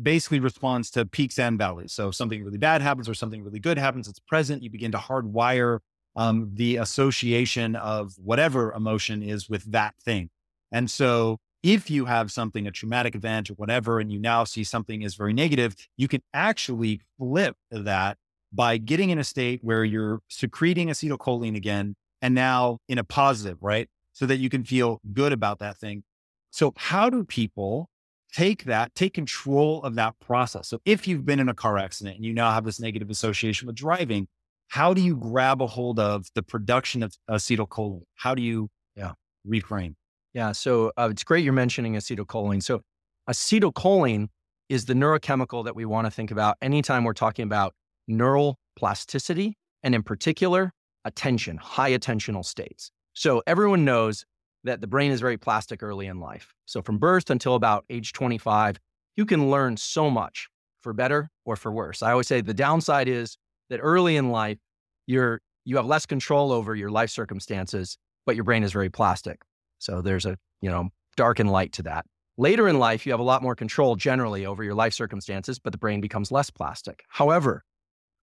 [0.00, 1.92] basically responds to peaks and valleys.
[1.92, 4.62] So if something really bad happens or something really good happens, it's present.
[4.62, 5.80] You begin to hardwire
[6.16, 10.30] um, the association of whatever emotion is with that thing.
[10.70, 14.64] And so if you have something, a traumatic event or whatever, and you now see
[14.64, 18.18] something is very negative, you can actually flip that
[18.52, 23.58] by getting in a state where you're secreting acetylcholine again and now in a positive,
[23.62, 23.88] right?
[24.12, 26.02] So that you can feel good about that thing.
[26.50, 27.88] So, how do people
[28.32, 30.68] take that, take control of that process?
[30.68, 33.66] So, if you've been in a car accident and you now have this negative association
[33.66, 34.28] with driving,
[34.68, 38.02] how do you grab a hold of the production of acetylcholine?
[38.14, 39.12] How do you yeah.
[39.46, 39.94] reframe?
[40.34, 40.52] Yeah.
[40.52, 42.62] So uh, it's great you're mentioning acetylcholine.
[42.62, 42.80] So
[43.28, 44.28] acetylcholine
[44.68, 47.74] is the neurochemical that we want to think about anytime we're talking about
[48.08, 50.72] neural plasticity and in particular
[51.04, 52.90] attention, high attentional states.
[53.12, 54.24] So everyone knows
[54.64, 56.54] that the brain is very plastic early in life.
[56.66, 58.78] So from birth until about age 25,
[59.16, 60.48] you can learn so much
[60.80, 62.02] for better or for worse.
[62.02, 63.36] I always say the downside is
[63.70, 64.58] that early in life,
[65.06, 67.96] you're you have less control over your life circumstances,
[68.26, 69.42] but your brain is very plastic.
[69.78, 72.04] So there's a, you know, dark and light to that.
[72.36, 75.72] Later in life, you have a lot more control generally over your life circumstances, but
[75.72, 77.04] the brain becomes less plastic.
[77.08, 77.62] However,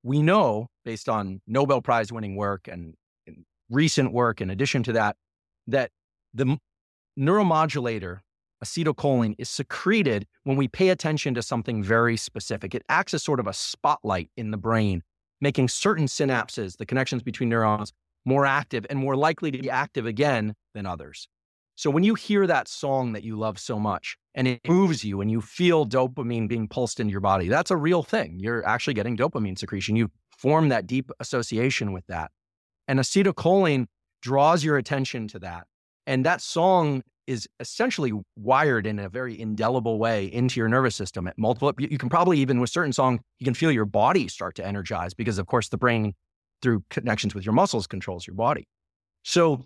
[0.04, 2.96] we know based on Nobel Prize winning work and,
[3.28, 5.16] and recent work, in addition to that,
[5.68, 5.92] that
[6.34, 6.58] the
[7.18, 8.20] neuromodulator
[8.64, 12.76] acetylcholine is secreted when we pay attention to something very specific.
[12.76, 15.02] It acts as sort of a spotlight in the brain,
[15.42, 17.94] making certain synapses, the connections between neurons,
[18.26, 21.28] more active and more likely to be active again than others.
[21.76, 25.22] So when you hear that song that you love so much and it moves you
[25.22, 28.38] and you feel dopamine being pulsed into your body, that's a real thing.
[28.38, 29.96] You're actually getting dopamine secretion.
[29.96, 32.32] You form that deep association with that.
[32.90, 33.86] And acetylcholine
[34.22, 35.68] draws your attention to that.
[36.10, 41.28] And that song is essentially wired in a very indelible way into your nervous system
[41.28, 44.56] at multiple you can probably even with certain songs you can feel your body start
[44.56, 46.16] to energize because of course the brain
[46.64, 48.68] through connections with your muscles controls your body.
[49.22, 49.64] So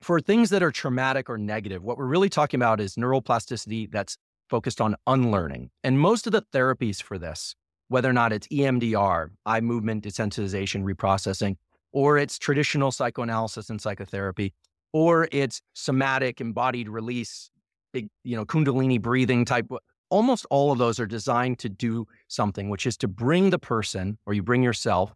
[0.00, 4.16] for things that are traumatic or negative what we're really talking about is neuroplasticity that's
[4.48, 5.70] focused on unlearning.
[5.82, 7.56] And most of the therapies for this
[7.88, 11.56] whether or not it's emdr eye movement desensitization reprocessing
[11.90, 14.54] or it's traditional psychoanalysis and psychotherapy
[14.92, 17.50] or it's somatic embodied release,
[17.92, 19.66] big, you know, Kundalini breathing type.
[20.10, 24.18] Almost all of those are designed to do something, which is to bring the person
[24.26, 25.14] or you bring yourself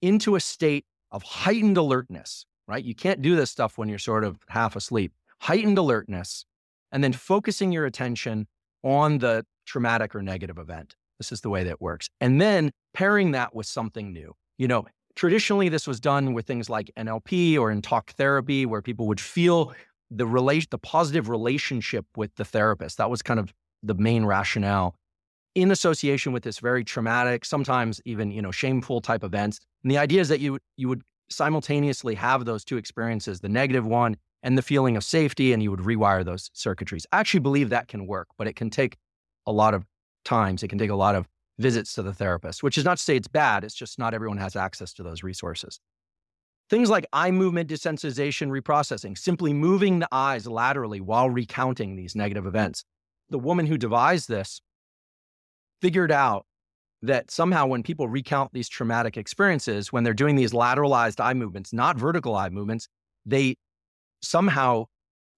[0.00, 2.82] into a state of heightened alertness, right?
[2.82, 5.12] You can't do this stuff when you're sort of half asleep.
[5.42, 6.44] Heightened alertness,
[6.92, 8.46] and then focusing your attention
[8.82, 10.96] on the traumatic or negative event.
[11.18, 12.08] This is the way that works.
[12.20, 14.34] And then pairing that with something new.
[14.58, 14.84] You know,
[15.16, 19.20] Traditionally, this was done with things like NLP or in talk therapy, where people would
[19.20, 19.72] feel
[20.10, 22.98] the relation, the positive relationship with the therapist.
[22.98, 24.94] That was kind of the main rationale
[25.54, 29.60] in association with this very traumatic, sometimes even you know shameful type events.
[29.82, 33.86] And the idea is that you you would simultaneously have those two experiences, the negative
[33.86, 37.04] one and the feeling of safety, and you would rewire those circuitries.
[37.12, 38.96] I actually believe that can work, but it can take
[39.46, 39.84] a lot of
[40.24, 40.62] times.
[40.62, 41.28] It can take a lot of
[41.60, 43.64] visits to the therapist, which is not to say it's bad.
[43.64, 45.78] It's just not everyone has access to those resources.
[46.70, 52.46] Things like eye movement desensitization reprocessing, simply moving the eyes laterally while recounting these negative
[52.46, 52.84] events.
[53.28, 54.60] The woman who devised this
[55.80, 56.46] figured out
[57.02, 61.72] that somehow when people recount these traumatic experiences, when they're doing these lateralized eye movements,
[61.72, 62.88] not vertical eye movements,
[63.26, 63.56] they
[64.22, 64.84] somehow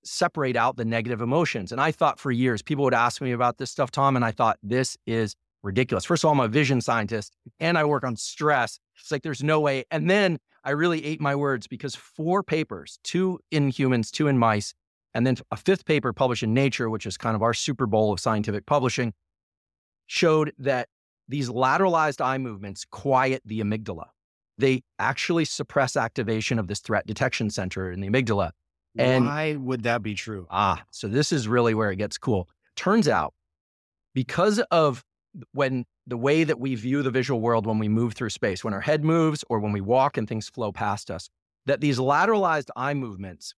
[0.05, 1.73] separate out the negative emotions.
[1.73, 4.33] And I thought for years, people would ask me about this stuff, Tom, and I
[4.33, 6.05] thought this is ridiculous.
[6.05, 8.79] First of all, I'm a vision scientist and I work on stress.
[9.01, 9.85] It's like there's no way.
[9.91, 14.39] And then I really ate my words because four papers, two in humans, two in
[14.39, 14.75] mice,
[15.15, 18.13] and then a fifth paper published in Nature, which is kind of our Super Bowl
[18.13, 19.13] of scientific publishing,
[20.07, 20.89] showed that
[21.29, 24.07] these lateralized eye movements quiet the amygdala.
[24.59, 28.51] They actually suppress activation of this threat detection center in the amygdala.
[28.97, 30.47] And why would that be true?
[30.51, 32.49] Ah, so this is really where it gets cool.
[32.77, 33.35] Turns out
[34.15, 35.03] because of
[35.53, 38.75] when the way that we view the visual world when we move through space, when
[38.75, 41.29] our head moves or when we walk and things flow past us,
[41.67, 43.55] that these lateralized eye movements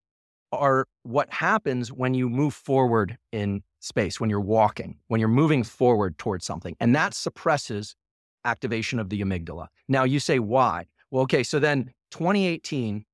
[0.53, 5.63] are what happens when you move forward in space, when you're walking, when you're moving
[5.63, 6.77] forward towards something.
[6.81, 7.97] And that suppresses
[8.45, 9.69] activation of the amygdala.
[9.89, 10.87] Now you say, why?
[11.11, 13.05] Well, okay, so then 2018,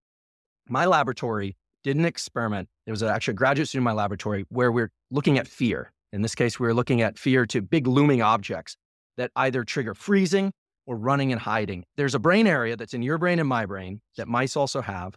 [0.69, 2.69] my laboratory did an experiment.
[2.85, 5.93] There was actually a graduate student in my laboratory where we're looking at fear.
[6.13, 8.77] In this case, we were looking at fear to big looming objects
[9.17, 10.53] that either trigger freezing
[10.87, 11.85] or running and hiding.
[11.97, 15.15] There's a brain area that's in your brain and my brain that mice also have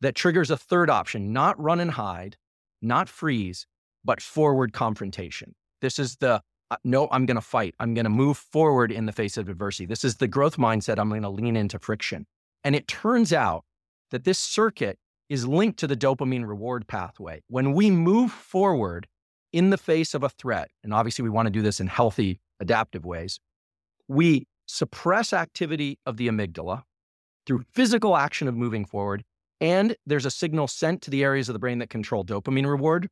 [0.00, 2.36] that triggers a third option, not run and hide,
[2.82, 3.66] not freeze,
[4.04, 5.54] but forward confrontation.
[5.80, 7.74] This is the uh, no, I'm going to fight.
[7.78, 9.84] I'm going to move forward in the face of adversity.
[9.84, 10.98] This is the growth mindset.
[10.98, 12.26] I'm going to lean into friction.
[12.64, 13.64] And it turns out
[14.10, 17.42] that this circuit is linked to the dopamine reward pathway.
[17.48, 19.06] When we move forward,
[19.54, 22.40] in the face of a threat, and obviously we want to do this in healthy,
[22.58, 23.38] adaptive ways,
[24.08, 26.82] we suppress activity of the amygdala
[27.46, 29.22] through physical action of moving forward.
[29.60, 33.08] And there's a signal sent to the areas of the brain that control dopamine reward.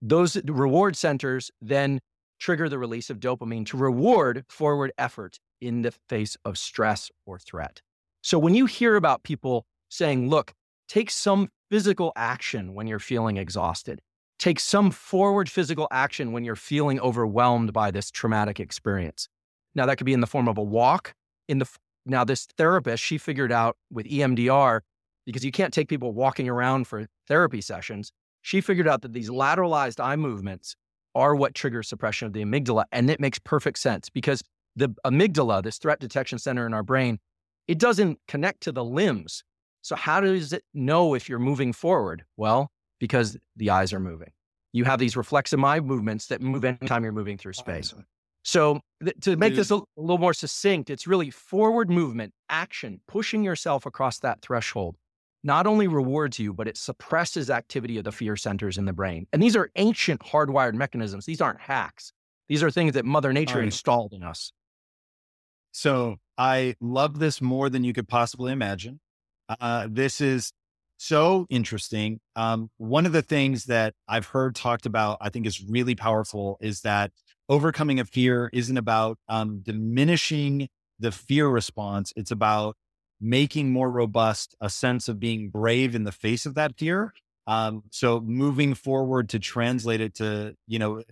[0.00, 1.98] Those reward centers then
[2.38, 7.40] trigger the release of dopamine to reward forward effort in the face of stress or
[7.40, 7.82] threat.
[8.22, 10.52] So when you hear about people saying, look,
[10.86, 14.00] take some physical action when you're feeling exhausted,
[14.42, 19.28] take some forward physical action when you're feeling overwhelmed by this traumatic experience.
[19.76, 21.14] Now, that could be in the form of a walk.
[21.48, 21.68] In the
[22.04, 24.80] now, this therapist, she figured out with EMDR
[25.24, 28.10] because you can't take people walking around for therapy sessions.
[28.40, 30.74] She figured out that these lateralized eye movements
[31.14, 32.86] are what trigger suppression of the amygdala.
[32.90, 34.42] And it makes perfect sense because
[34.74, 37.20] the amygdala, this threat detection center in our brain,
[37.68, 39.44] it doesn't connect to the limbs.
[39.82, 42.24] So, how does it know if you're moving forward?
[42.36, 44.30] Well, because the eyes are moving.
[44.72, 47.92] You have these reflexive eye movements that move anytime you're moving through space.
[48.44, 53.00] So, th- to make this a, a little more succinct, it's really forward movement, action,
[53.08, 54.94] pushing yourself across that threshold
[55.44, 59.26] not only rewards you, but it suppresses activity of the fear centers in the brain.
[59.32, 61.26] And these are ancient hardwired mechanisms.
[61.26, 62.12] These aren't hacks.
[62.48, 63.64] These are things that Mother Nature right.
[63.64, 64.52] installed in us.
[65.72, 69.00] So I love this more than you could possibly imagine.
[69.48, 70.52] Uh, this is
[71.02, 72.20] so interesting.
[72.36, 76.58] Um, one of the things that I've heard talked about, I think is really powerful,
[76.60, 77.10] is that
[77.48, 80.68] overcoming a fear isn't about um, diminishing
[81.00, 82.12] the fear response.
[82.14, 82.76] It's about
[83.20, 87.12] making more robust a sense of being brave in the face of that fear.
[87.46, 91.02] Um, so moving forward to translate it to, you know,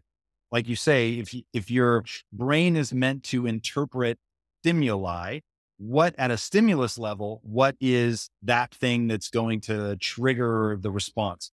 [0.53, 4.19] like you say, if if your brain is meant to interpret
[4.63, 5.41] stimuli,
[5.81, 11.53] what at a stimulus level, what is that thing that's going to trigger the response?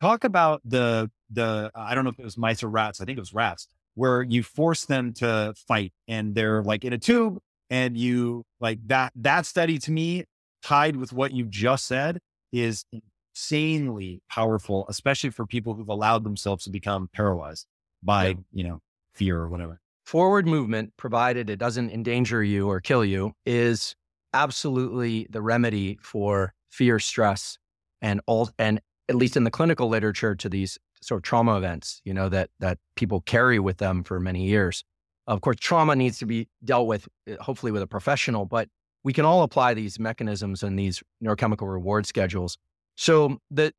[0.00, 3.00] Talk about the the I don't know if it was mice or rats.
[3.00, 6.92] I think it was rats, where you force them to fight and they're like in
[6.92, 7.38] a tube
[7.70, 10.24] and you like that that study to me
[10.64, 12.18] tied with what you just said
[12.52, 17.66] is insanely powerful especially for people who've allowed themselves to become paralyzed
[18.02, 18.34] by yeah.
[18.52, 18.80] you know
[19.14, 23.94] fear or whatever forward movement provided it doesn't endanger you or kill you is
[24.34, 27.58] absolutely the remedy for fear stress
[28.02, 32.00] and all and at least in the clinical literature to these sort of trauma events
[32.04, 34.84] you know that that people carry with them for many years
[35.30, 38.68] of course, trauma needs to be dealt with, eh, hopefully, with a professional, but
[39.04, 42.58] we can all apply these mechanisms and these neurochemical reward schedules.
[42.96, 43.72] So the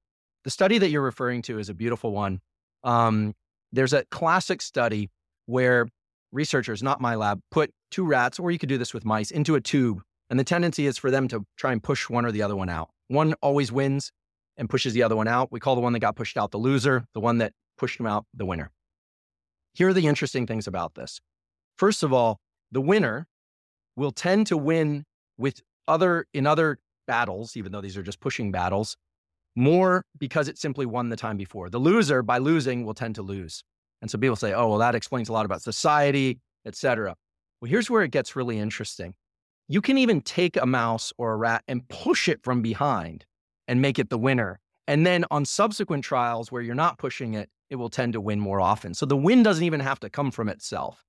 [0.43, 2.39] the study that you're referring to is a beautiful one.
[2.83, 3.35] Um,
[3.71, 5.09] there's a classic study
[5.45, 5.87] where
[6.31, 9.55] researchers, not my lab, put two rats, or you could do this with mice, into
[9.55, 12.41] a tube, and the tendency is for them to try and push one or the
[12.41, 12.89] other one out.
[13.07, 14.11] One always wins
[14.57, 15.51] and pushes the other one out.
[15.51, 18.07] We call the one that got pushed out the loser, the one that pushed them
[18.07, 18.71] out the winner.
[19.73, 21.19] Here are the interesting things about this.
[21.77, 22.39] First of all,
[22.71, 23.27] the winner
[23.95, 25.05] will tend to win
[25.37, 28.95] with other in other battles, even though these are just pushing battles,
[29.55, 31.69] more because it simply won the time before.
[31.69, 33.63] The loser, by losing, will tend to lose.
[34.01, 37.15] And so people say, oh, well, that explains a lot about society, et cetera.
[37.61, 39.13] Well, here's where it gets really interesting.
[39.67, 43.25] You can even take a mouse or a rat and push it from behind
[43.67, 44.59] and make it the winner.
[44.87, 48.39] And then on subsequent trials where you're not pushing it, it will tend to win
[48.39, 48.93] more often.
[48.93, 51.05] So the win doesn't even have to come from itself.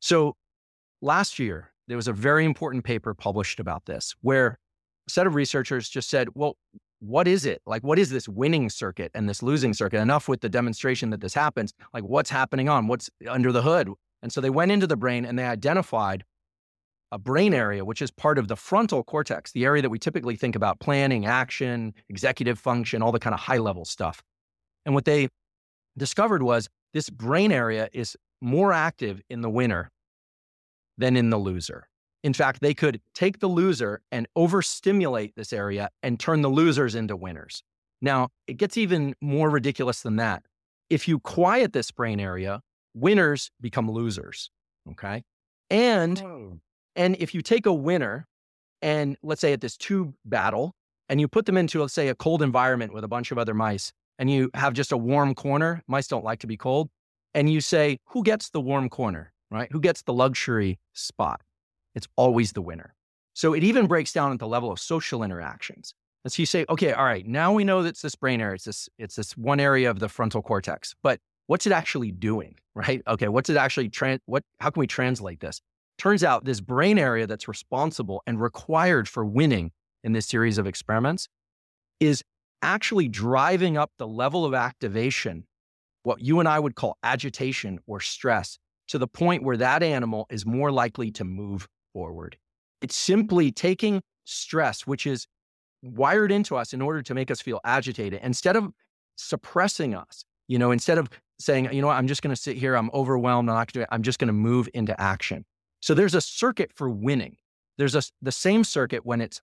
[0.00, 0.34] So
[1.02, 4.58] last year, there was a very important paper published about this where
[5.06, 6.56] a set of researchers just said, well,
[7.00, 7.62] what is it?
[7.66, 10.00] Like, what is this winning circuit and this losing circuit?
[10.00, 11.72] Enough with the demonstration that this happens.
[11.92, 12.86] Like, what's happening on?
[12.86, 13.90] What's under the hood?
[14.22, 16.24] And so they went into the brain and they identified
[17.12, 20.36] a brain area, which is part of the frontal cortex, the area that we typically
[20.36, 24.22] think about planning, action, executive function, all the kind of high level stuff.
[24.86, 25.28] And what they
[25.96, 29.90] discovered was this brain area is more active in the winner
[30.98, 31.88] than in the loser.
[32.22, 36.94] In fact, they could take the loser and overstimulate this area and turn the losers
[36.94, 37.62] into winners.
[38.02, 40.42] Now, it gets even more ridiculous than that.
[40.88, 42.60] If you quiet this brain area,
[42.94, 44.50] winners become losers.
[44.90, 45.22] Okay.
[45.70, 46.60] And, oh.
[46.96, 48.26] and if you take a winner
[48.82, 50.74] and let's say at this tube battle,
[51.08, 53.52] and you put them into, let's say, a cold environment with a bunch of other
[53.52, 56.88] mice, and you have just a warm corner, mice don't like to be cold
[57.34, 59.70] and you say, who gets the warm corner, right?
[59.72, 61.40] Who gets the luxury spot?
[61.94, 62.94] It's always the winner.
[63.34, 65.94] So it even breaks down at the level of social interactions.
[66.26, 68.64] So you say, okay, all right, now we know that it's this brain area, it's
[68.64, 73.02] this, it's this one area of the frontal cortex, but what's it actually doing, right?
[73.06, 74.20] Okay, what's it actually, trans?
[74.26, 75.60] what, how can we translate this?
[75.96, 79.72] Turns out this brain area that's responsible and required for winning
[80.04, 81.28] in this series of experiments
[82.00, 82.22] is
[82.62, 85.46] actually driving up the level of activation
[86.02, 90.26] what you and I would call agitation or stress to the point where that animal
[90.30, 92.36] is more likely to move forward.
[92.82, 95.26] It's simply taking stress, which is
[95.82, 98.72] wired into us in order to make us feel agitated, instead of
[99.16, 102.56] suppressing us, you know, instead of saying, you know what, I'm just going to sit
[102.56, 105.44] here, I'm overwhelmed, I'm not going to I'm just going to move into action.
[105.80, 107.36] So there's a circuit for winning.
[107.78, 109.40] There's a, the same circuit when it's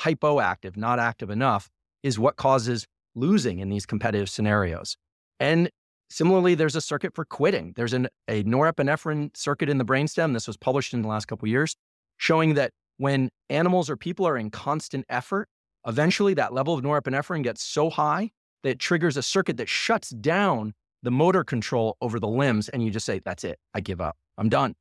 [0.00, 1.70] hypoactive, not active enough,
[2.02, 4.96] is what causes losing in these competitive scenarios.
[5.38, 5.70] And
[6.12, 7.72] similarly, there's a circuit for quitting.
[7.76, 10.32] There's an, a norepinephrine circuit in the brainstem.
[10.32, 11.74] This was published in the last couple years,
[12.18, 15.48] showing that when animals or people are in constant effort,
[15.86, 18.30] Eventually, that level of norepinephrine gets so high
[18.62, 22.68] that it triggers a circuit that shuts down the motor control over the limbs.
[22.68, 23.58] And you just say, that's it.
[23.74, 24.16] I give up.
[24.38, 24.74] I'm done.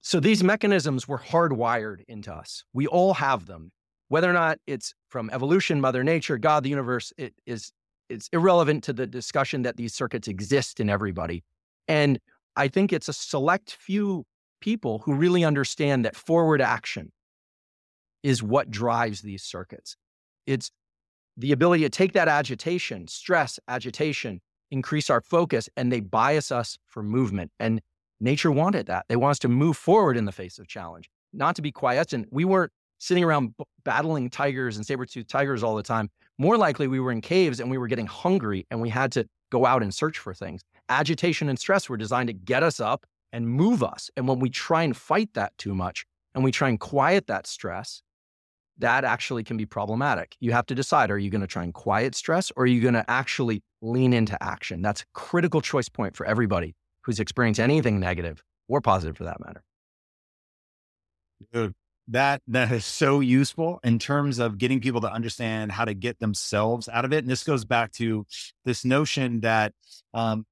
[0.00, 2.64] So these mechanisms were hardwired into us.
[2.72, 3.70] We all have them.
[4.08, 7.70] Whether or not it's from evolution, Mother Nature, God, the universe, it is
[8.08, 11.44] it's irrelevant to the discussion that these circuits exist in everybody.
[11.86, 12.18] And
[12.56, 14.24] I think it's a select few
[14.60, 17.12] people who really understand that forward action
[18.22, 19.96] is what drives these circuits.
[20.46, 20.70] It's
[21.36, 24.40] the ability to take that agitation, stress, agitation,
[24.70, 27.52] increase our focus, and they bias us for movement.
[27.60, 27.80] And
[28.20, 29.06] nature wanted that.
[29.08, 32.26] They want us to move forward in the face of challenge, not to be quiescent.
[32.32, 33.54] We weren't sitting around
[33.84, 36.10] battling tigers and saber-toothed tigers all the time.
[36.38, 39.26] More likely, we were in caves and we were getting hungry and we had to
[39.50, 40.62] go out and search for things.
[40.88, 44.10] Agitation and stress were designed to get us up and move us.
[44.16, 47.46] And when we try and fight that too much and we try and quiet that
[47.46, 48.02] stress,
[48.78, 50.36] that actually can be problematic.
[50.38, 52.80] You have to decide are you going to try and quiet stress or are you
[52.80, 54.82] going to actually lean into action?
[54.82, 59.40] That's a critical choice point for everybody who's experienced anything negative or positive for that
[59.44, 59.64] matter.
[62.08, 66.18] That that is so useful in terms of getting people to understand how to get
[66.18, 67.18] themselves out of it.
[67.18, 68.26] And this goes back to
[68.64, 69.74] this notion that
[70.14, 70.46] um,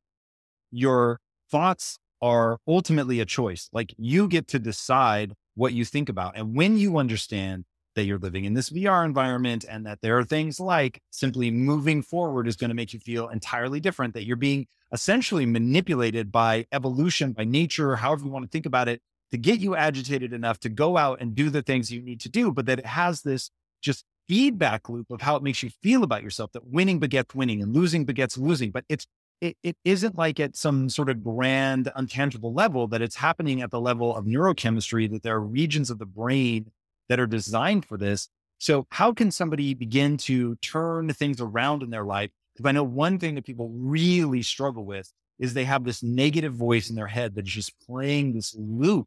[0.71, 1.19] your
[1.51, 3.69] thoughts are ultimately a choice.
[3.73, 7.65] Like you get to decide what you think about, and when you understand
[7.97, 12.03] that you're living in this VR environment and that there are things like simply moving
[12.03, 16.67] forward is going to make you feel entirely different, that you're being essentially manipulated by
[16.73, 19.01] evolution, by nature, however you want to think about it,
[19.31, 22.29] to get you agitated enough to go out and do the things you need to
[22.29, 23.51] do, but that it has this
[23.83, 27.63] just feedback loop of how it makes you feel about yourself that winning begets winning
[27.63, 28.71] and losing begets losing.
[28.71, 29.07] But it's,
[29.41, 33.71] it, it isn't like at some sort of grand, untangible level that it's happening at
[33.71, 36.71] the level of neurochemistry, that there are regions of the brain
[37.09, 38.29] that are designed for this.
[38.59, 42.31] So, how can somebody begin to turn things around in their life?
[42.55, 46.55] Because I know one thing that people really struggle with is they have this negative
[46.55, 49.07] voice in their head that's just playing this loop.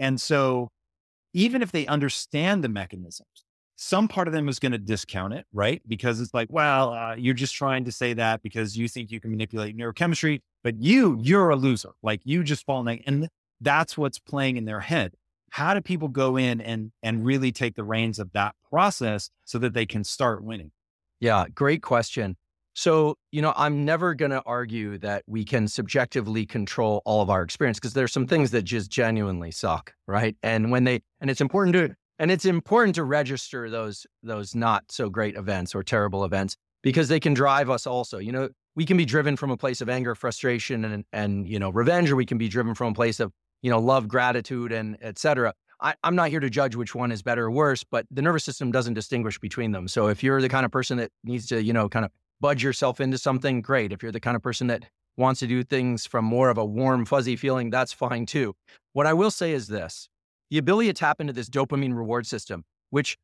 [0.00, 0.68] And so,
[1.32, 3.44] even if they understand the mechanisms,
[3.76, 5.80] some part of them is going to discount it, right?
[5.86, 9.20] Because it's like, well, uh, you're just trying to say that because you think you
[9.20, 11.90] can manipulate neurochemistry, but you, you're a loser.
[12.02, 13.28] Like you just fall in, and
[13.60, 15.12] that's what's playing in their head
[15.50, 19.58] how do people go in and and really take the reins of that process so
[19.58, 20.70] that they can start winning
[21.18, 22.36] yeah great question
[22.74, 27.30] so you know i'm never going to argue that we can subjectively control all of
[27.30, 31.30] our experience because there's some things that just genuinely suck right and when they and
[31.30, 35.82] it's important to and it's important to register those those not so great events or
[35.82, 39.50] terrible events because they can drive us also you know we can be driven from
[39.50, 42.74] a place of anger frustration and and you know revenge or we can be driven
[42.74, 45.16] from a place of you know, love, gratitude, and etc.
[45.16, 45.54] cetera.
[45.82, 48.44] I, am not here to judge which one is better or worse, but the nervous
[48.44, 49.88] system doesn't distinguish between them.
[49.88, 52.10] So if you're the kind of person that needs to, you know, kind of
[52.40, 53.92] budge yourself into something, great.
[53.92, 54.84] If you're the kind of person that
[55.16, 58.54] wants to do things from more of a warm, fuzzy feeling, that's fine too.
[58.92, 60.08] What I will say is this
[60.50, 63.16] the ability to tap into this dopamine reward system, which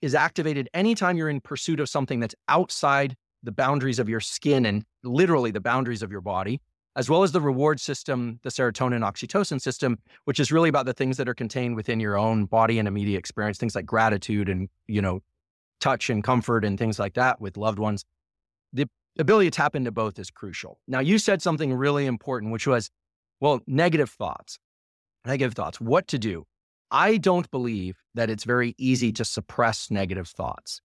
[0.00, 4.66] is activated anytime you're in pursuit of something that's outside the boundaries of your skin
[4.66, 6.60] and literally the boundaries of your body,
[6.96, 10.92] as well as the reward system, the serotonin oxytocin system, which is really about the
[10.92, 14.68] things that are contained within your own body and immediate experience, things like gratitude and,
[14.86, 15.20] you know,
[15.80, 18.04] touch and comfort and things like that with loved ones.
[19.18, 20.78] Ability to tap into both is crucial.
[20.86, 22.90] Now, you said something really important, which was,
[23.40, 24.58] well, negative thoughts.
[25.26, 26.44] Negative thoughts, what to do.
[26.90, 30.80] I don't believe that it's very easy to suppress negative thoughts.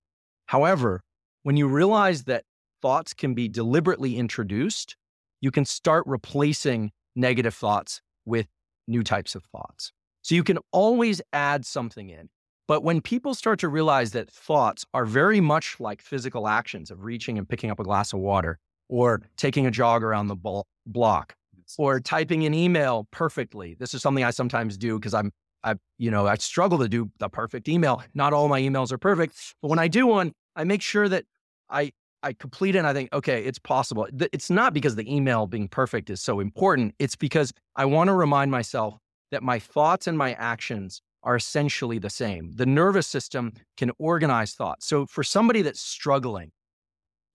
[0.48, 1.02] However,
[1.44, 2.44] when you realize that
[2.82, 4.96] thoughts can be deliberately introduced,
[5.42, 8.48] you can start replacing negative thoughts with
[8.88, 9.92] new types of thoughts.
[10.22, 12.30] So you can always add something in.
[12.68, 17.04] But when people start to realize that thoughts are very much like physical actions of
[17.04, 18.58] reaching and picking up a glass of water,
[18.90, 21.36] or taking a jog around the block,
[21.78, 23.76] or typing an email perfectly.
[23.80, 25.32] This is something I sometimes do because I'm,
[25.64, 28.04] I, you know, I struggle to do the perfect email.
[28.14, 31.26] Not all my emails are perfect, but when I do one, I make sure that
[31.70, 31.92] I
[32.24, 34.08] I complete it and I think, okay, it's possible.
[34.34, 36.96] It's not because the email being perfect is so important.
[36.98, 38.98] It's because I want to remind myself
[39.30, 42.52] that my thoughts and my actions are essentially the same.
[42.56, 44.88] The nervous system can organize thoughts.
[44.88, 46.52] So for somebody that's struggling,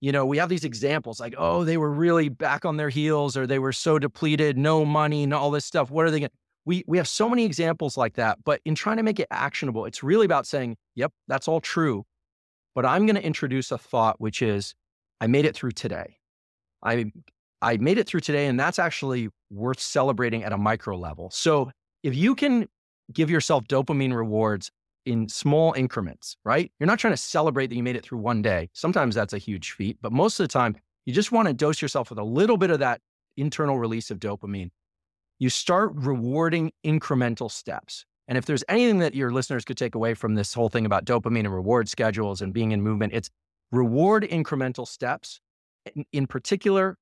[0.00, 3.36] you know, we have these examples like, oh, they were really back on their heels
[3.36, 5.90] or they were so depleted, no money, and all this stuff.
[5.90, 6.36] What are they going to?
[6.64, 8.38] We, we have so many examples like that.
[8.44, 12.04] But in trying to make it actionable, it's really about saying, yep, that's all true.
[12.74, 14.74] But I'm going to introduce a thought, which is,
[15.20, 16.16] I made it through today.
[16.82, 17.12] I
[17.60, 21.30] I made it through today, and that's actually worth celebrating at a micro level.
[21.30, 21.70] So
[22.02, 22.68] if you can
[23.12, 24.70] give yourself dopamine rewards
[25.06, 26.70] in small increments, right?
[26.78, 28.68] You're not trying to celebrate that you made it through one day.
[28.72, 31.80] Sometimes that's a huge feat, but most of the time, you just want to dose
[31.80, 33.00] yourself with a little bit of that
[33.36, 34.70] internal release of dopamine.
[35.38, 38.04] You start rewarding incremental steps.
[38.28, 41.04] And if there's anything that your listeners could take away from this whole thing about
[41.04, 43.30] dopamine and reward schedules and being in movement, it's
[43.72, 45.40] reward incremental steps,
[46.12, 46.96] in, particular,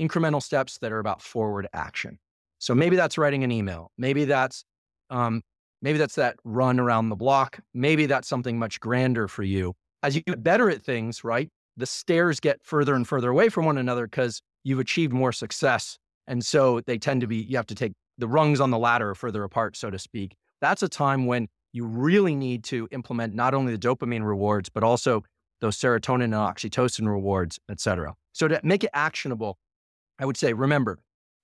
[0.00, 2.18] incremental steps that are about forward action.
[2.58, 3.90] So maybe that's writing an email.
[3.98, 4.64] Maybe that's
[5.10, 5.42] um,
[5.82, 7.60] maybe that's that run around the block.
[7.74, 9.74] Maybe that's something much grander for you.
[10.02, 11.48] As you get better at things, right?
[11.76, 15.98] The stairs get further and further away from one another because you've achieved more success.
[16.26, 19.14] And so they tend to be, you have to take the rungs on the ladder
[19.14, 20.36] further apart, so to speak.
[20.60, 24.82] That's a time when you really need to implement not only the dopamine rewards, but
[24.82, 25.22] also
[25.60, 28.14] those serotonin and oxytocin rewards, et cetera.
[28.32, 29.58] So to make it actionable,
[30.18, 30.98] I would say, remember,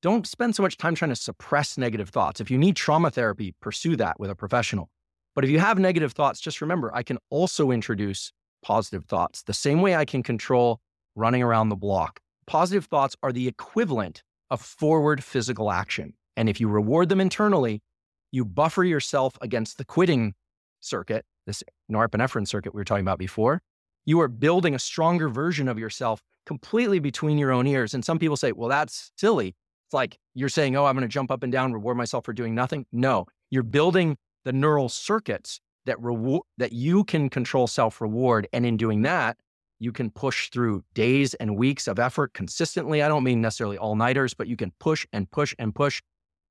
[0.07, 2.41] don't spend so much time trying to suppress negative thoughts.
[2.41, 4.89] If you need trauma therapy, pursue that with a professional.
[5.35, 8.31] But if you have negative thoughts, just remember I can also introduce
[8.63, 10.79] positive thoughts the same way I can control
[11.17, 12.21] running around the block.
[12.47, 16.15] Positive thoughts are the equivalent of forward physical action.
[16.37, 17.83] And if you reward them internally,
[18.31, 20.35] you buffer yourself against the quitting
[20.79, 23.61] circuit, this norepinephrine circuit we were talking about before.
[24.05, 27.93] You are building a stronger version of yourself completely between your own ears.
[27.93, 29.57] And some people say, well, that's silly.
[29.87, 32.33] It's like you're saying, oh, I'm going to jump up and down, reward myself for
[32.33, 32.87] doing nothing.
[32.93, 38.49] No, you're building the neural circuits that reward that you can control self reward.
[38.53, 39.37] And in doing that,
[39.79, 43.03] you can push through days and weeks of effort consistently.
[43.03, 46.03] I don't mean necessarily all nighters, but you can push and push and push.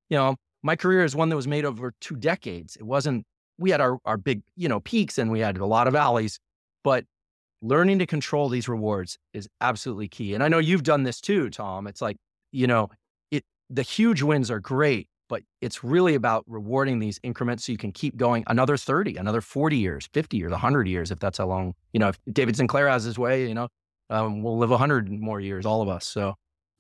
[0.10, 2.76] You know, my career is one that was made over two decades.
[2.76, 3.26] It wasn't,
[3.58, 6.40] we had our, our big, you know, peaks and we had a lot of valleys,
[6.84, 7.06] but
[7.62, 10.34] learning to control these rewards is absolutely key.
[10.34, 11.88] And I know you've done this too, Tom.
[11.88, 12.18] It's like,
[12.52, 12.90] you know,
[13.70, 17.92] the huge wins are great, but it's really about rewarding these increments so you can
[17.92, 21.74] keep going another 30, another 40 years, 50 years, 100 years, if that's how long,
[21.94, 23.68] you know, if David Sinclair has his way, you know,
[24.10, 26.06] um, we'll live 100 more years, all of us.
[26.06, 26.36] So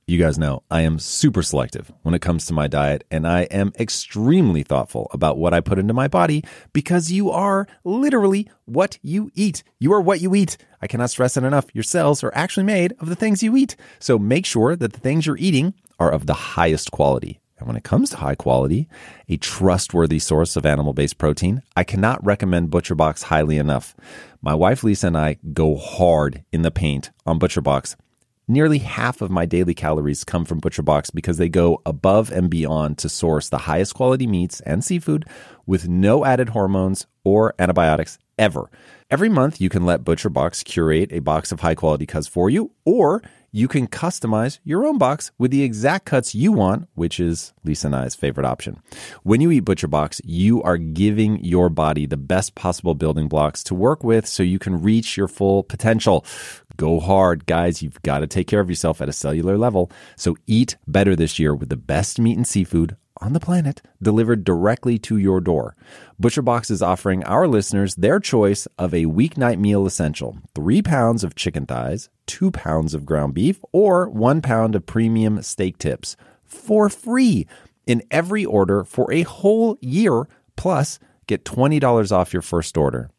[0.07, 3.43] you guys know I am super selective when it comes to my diet, and I
[3.43, 6.43] am extremely thoughtful about what I put into my body
[6.73, 9.63] because you are literally what you eat.
[9.79, 10.57] You are what you eat.
[10.81, 11.73] I cannot stress it enough.
[11.73, 13.75] Your cells are actually made of the things you eat.
[13.99, 17.39] So make sure that the things you're eating are of the highest quality.
[17.57, 18.87] And when it comes to high quality,
[19.29, 23.95] a trustworthy source of animal based protein, I cannot recommend ButcherBox highly enough.
[24.41, 27.95] My wife Lisa and I go hard in the paint on ButcherBox
[28.47, 32.99] Nearly half of my daily calories come from ButcherBox because they go above and beyond
[32.99, 35.25] to source the highest quality meats and seafood
[35.65, 38.69] with no added hormones or antibiotics ever.
[39.09, 42.69] Every month, you can let ButcherBox curate a box of high quality cuts for you,
[42.85, 43.23] or
[43.55, 47.87] you can customize your own box with the exact cuts you want, which is Lisa
[47.87, 48.81] and I's favorite option.
[49.23, 53.73] When you eat ButcherBox, you are giving your body the best possible building blocks to
[53.73, 56.25] work with so you can reach your full potential.
[56.75, 57.81] Go hard, guys.
[57.81, 59.89] You've got to take care of yourself at a cellular level.
[60.17, 64.43] So eat better this year with the best meat and seafood on the planet delivered
[64.43, 65.75] directly to your door.
[66.21, 71.33] ButcherBox is offering our listeners their choice of a weeknight meal essential three pounds of
[71.33, 76.87] chicken thighs, two pounds of ground beef, or one pound of premium steak tips for
[76.87, 77.47] free
[77.87, 80.27] in every order for a whole year.
[80.55, 83.09] Plus, get $20 off your first order.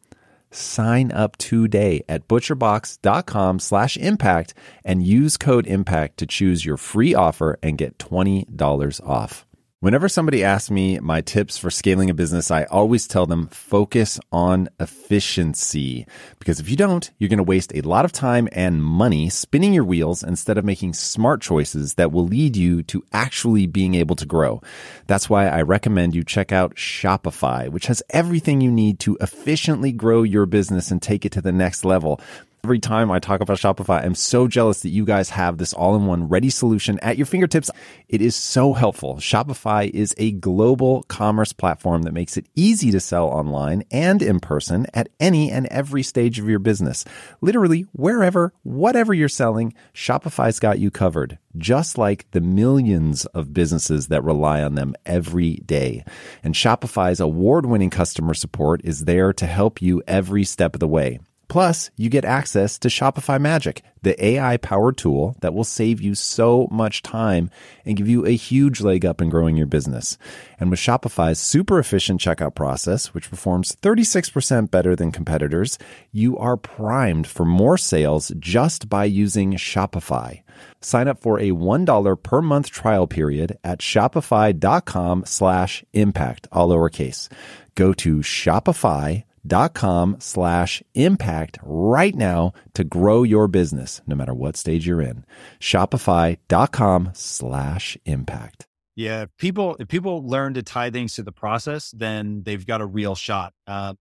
[0.51, 4.53] Sign up today at butcherbox.com slash impact
[4.85, 9.46] and use code impact to choose your free offer and get $20 off.
[9.79, 14.19] Whenever somebody asks me my tips for scaling a business, I always tell them focus
[14.31, 16.07] on efficiency.
[16.39, 19.75] Because if you don't, you're going to waste a lot of time and money spinning
[19.75, 24.15] your wheels instead of making smart choices that will lead you to actually being able
[24.15, 24.63] to grow.
[25.05, 29.91] That's why I recommend you check out Shopify, which has everything you need to efficiently
[29.91, 32.19] grow your business and take it to the next level
[32.63, 34.03] every time I talk about Shopify.
[34.03, 37.25] I'm so jealous that you guys have this all in one ready solution at your
[37.25, 37.69] fingertips.
[38.09, 39.15] It is so helpful.
[39.15, 44.39] Shopify is a global commerce platform that makes it easy to sell online and in
[44.39, 47.05] person at any and every stage of your business.
[47.41, 54.07] Literally, wherever, whatever you're selling, Shopify's got you covered just like the millions of businesses
[54.07, 56.03] that rely on them every day.
[56.43, 60.87] And Shopify's award winning customer support is there to help you every step of the
[60.87, 61.19] way.
[61.47, 66.13] Plus, you get access to Shopify Magic, the AI powered tool that will save you
[66.13, 67.49] so much time
[67.85, 70.17] and give you a huge leg up in growing your business.
[70.59, 75.77] And with Shopify's super efficient checkout process, which performs 36% better than competitors,
[76.11, 80.41] you are primed for more sales just by using Shopify.
[80.81, 87.29] Sign up for a $1 per month trial period at shopify.com slash impact, all lowercase.
[87.75, 94.57] Go to Shopify shopify.com slash impact right now to grow your business, no matter what
[94.57, 95.25] stage you're in.
[95.59, 98.67] Shopify.com slash impact.
[98.95, 102.85] Yeah, people if people learn to tie things to the process, then they've got a
[102.85, 103.53] real shot.
[103.67, 103.93] Uh,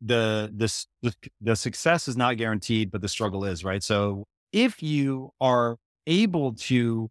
[0.00, 3.82] the, the the the success is not guaranteed, but the struggle is right.
[3.82, 7.10] So if you are able to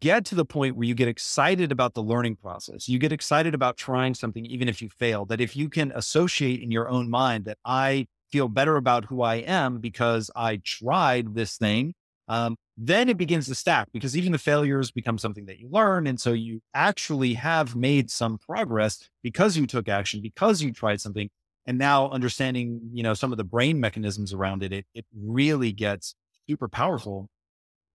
[0.00, 3.54] get to the point where you get excited about the learning process, you get excited
[3.54, 7.10] about trying something, even if you fail, that if you can associate in your own
[7.10, 11.94] mind that I feel better about who I am because I tried this thing,
[12.28, 16.06] um, then it begins to stack because even the failures become something that you learn.
[16.06, 21.00] And so you actually have made some progress because you took action, because you tried
[21.00, 21.28] something.
[21.66, 25.72] And now understanding, you know, some of the brain mechanisms around it, it, it really
[25.72, 26.14] gets
[26.48, 27.28] super powerful.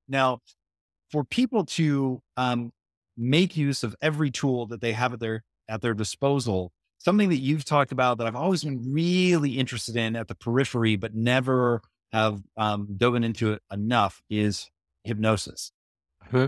[0.07, 0.39] Now,
[1.11, 2.71] for people to um,
[3.17, 7.37] make use of every tool that they have at their at their disposal, something that
[7.37, 11.81] you've talked about that I've always been really interested in at the periphery, but never
[12.11, 14.69] have um, dove into it enough is
[15.03, 15.71] hypnosis.
[16.21, 16.47] Uh-huh.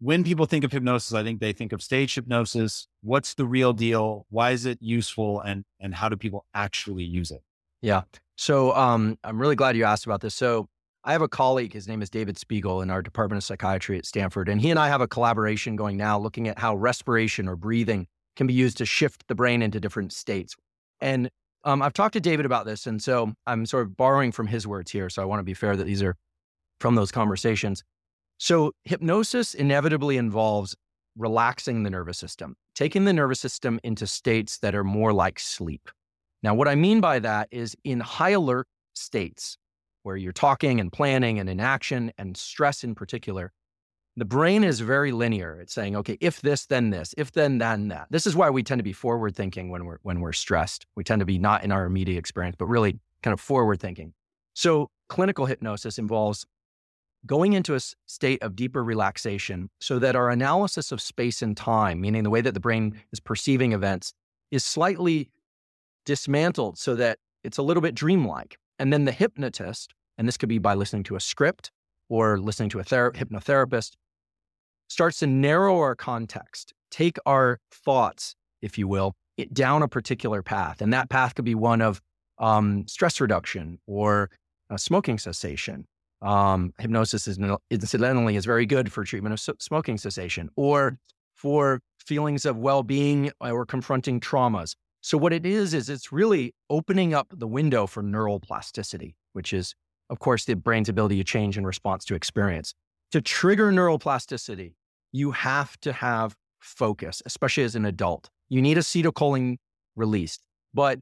[0.00, 2.86] When people think of hypnosis, I think they think of stage hypnosis.
[3.02, 4.26] What's the real deal?
[4.30, 5.40] Why is it useful?
[5.40, 7.42] And and how do people actually use it?
[7.82, 8.02] Yeah.
[8.36, 10.34] So um, I'm really glad you asked about this.
[10.34, 10.68] So
[11.02, 14.04] I have a colleague, his name is David Spiegel in our Department of Psychiatry at
[14.04, 14.48] Stanford.
[14.50, 18.06] And he and I have a collaboration going now looking at how respiration or breathing
[18.36, 20.54] can be used to shift the brain into different states.
[21.00, 21.30] And
[21.64, 22.86] um, I've talked to David about this.
[22.86, 25.08] And so I'm sort of borrowing from his words here.
[25.08, 26.16] So I want to be fair that these are
[26.80, 27.82] from those conversations.
[28.38, 30.76] So hypnosis inevitably involves
[31.16, 35.90] relaxing the nervous system, taking the nervous system into states that are more like sleep.
[36.42, 39.58] Now, what I mean by that is in high alert states,
[40.02, 43.52] where you're talking and planning and in action and stress in particular,
[44.16, 45.60] the brain is very linear.
[45.60, 48.08] It's saying, okay, if this, then this, if then, then that.
[48.10, 50.86] This is why we tend to be forward thinking when we're when we're stressed.
[50.96, 54.12] We tend to be not in our immediate experience, but really kind of forward thinking.
[54.54, 56.44] So clinical hypnosis involves
[57.26, 62.00] going into a state of deeper relaxation so that our analysis of space and time,
[62.00, 64.14] meaning the way that the brain is perceiving events,
[64.50, 65.30] is slightly
[66.04, 68.58] dismantled so that it's a little bit dreamlike.
[68.80, 71.70] And then the hypnotist, and this could be by listening to a script
[72.08, 73.92] or listening to a ther- hypnotherapist,
[74.88, 80.42] starts to narrow our context, take our thoughts, if you will, it, down a particular
[80.42, 80.80] path.
[80.80, 82.00] And that path could be one of
[82.38, 84.30] um, stress reduction or
[84.76, 85.86] smoking cessation.
[86.22, 87.38] Um, hypnosis is
[87.70, 90.98] incidentally is very good for treatment of smoking cessation or
[91.34, 94.74] for feelings of well-being or confronting traumas.
[95.00, 99.52] So what it is is it's really opening up the window for neural plasticity, which
[99.52, 99.74] is
[100.10, 102.74] of course the brain's ability to change in response to experience.
[103.12, 104.74] To trigger neural plasticity,
[105.12, 108.28] you have to have focus, especially as an adult.
[108.48, 109.56] You need acetylcholine
[109.96, 110.42] released,
[110.74, 111.00] but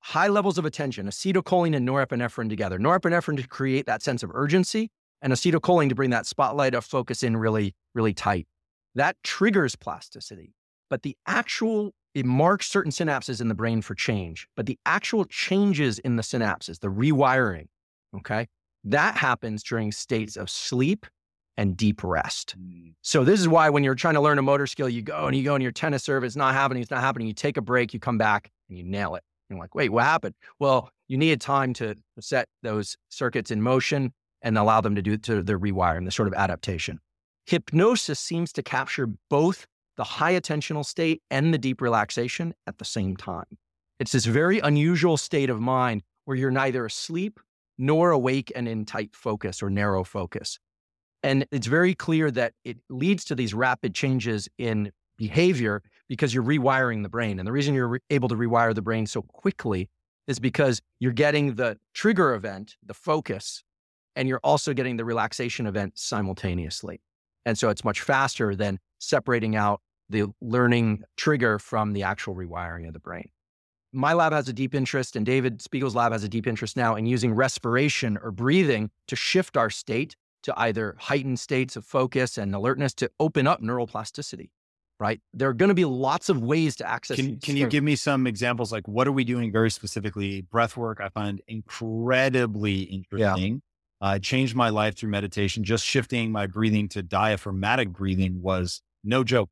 [0.00, 2.78] high levels of attention, acetylcholine and norepinephrine together.
[2.78, 7.22] Norepinephrine to create that sense of urgency and acetylcholine to bring that spotlight of focus
[7.22, 8.46] in really, really tight.
[8.94, 10.54] That triggers plasticity.
[10.88, 15.24] But the actual it marks certain synapses in the brain for change, but the actual
[15.24, 17.66] changes in the synapses, the rewiring,
[18.16, 18.46] okay,
[18.84, 21.06] that happens during states of sleep
[21.56, 22.54] and deep rest.
[22.58, 22.94] Mm.
[23.02, 25.36] So this is why when you're trying to learn a motor skill, you go and
[25.36, 27.26] you go and your tennis serve, it's not happening, it's not happening.
[27.26, 29.22] You take a break, you come back and you nail it.
[29.50, 30.34] You're like, wait, what happened?
[30.58, 35.16] Well, you needed time to set those circuits in motion and allow them to do
[35.16, 37.00] to their rewiring, the sort of adaptation.
[37.46, 39.66] Hypnosis seems to capture both
[39.98, 43.58] the high attentional state and the deep relaxation at the same time.
[43.98, 47.40] It's this very unusual state of mind where you're neither asleep
[47.76, 50.58] nor awake and in tight focus or narrow focus.
[51.24, 56.44] And it's very clear that it leads to these rapid changes in behavior because you're
[56.44, 57.40] rewiring the brain.
[57.40, 59.90] And the reason you're re- able to rewire the brain so quickly
[60.28, 63.64] is because you're getting the trigger event, the focus,
[64.14, 67.00] and you're also getting the relaxation event simultaneously.
[67.44, 72.86] And so it's much faster than separating out the learning trigger from the actual rewiring
[72.86, 73.28] of the brain.
[73.92, 76.94] My lab has a deep interest, and David Spiegel's lab has a deep interest now
[76.94, 82.38] in using respiration or breathing to shift our state to either heightened states of focus
[82.38, 84.50] and alertness to open up neural plasticity.
[85.00, 85.20] Right?
[85.32, 87.16] There are going to be lots of ways to access.
[87.16, 88.72] Can, can you give me some examples?
[88.72, 90.42] Like, what are we doing very specifically?
[90.42, 93.62] Breath work, I find incredibly interesting.
[94.00, 94.08] Yeah.
[94.08, 95.64] Uh, changed my life through meditation.
[95.64, 99.50] Just shifting my breathing to diaphragmatic breathing was no joke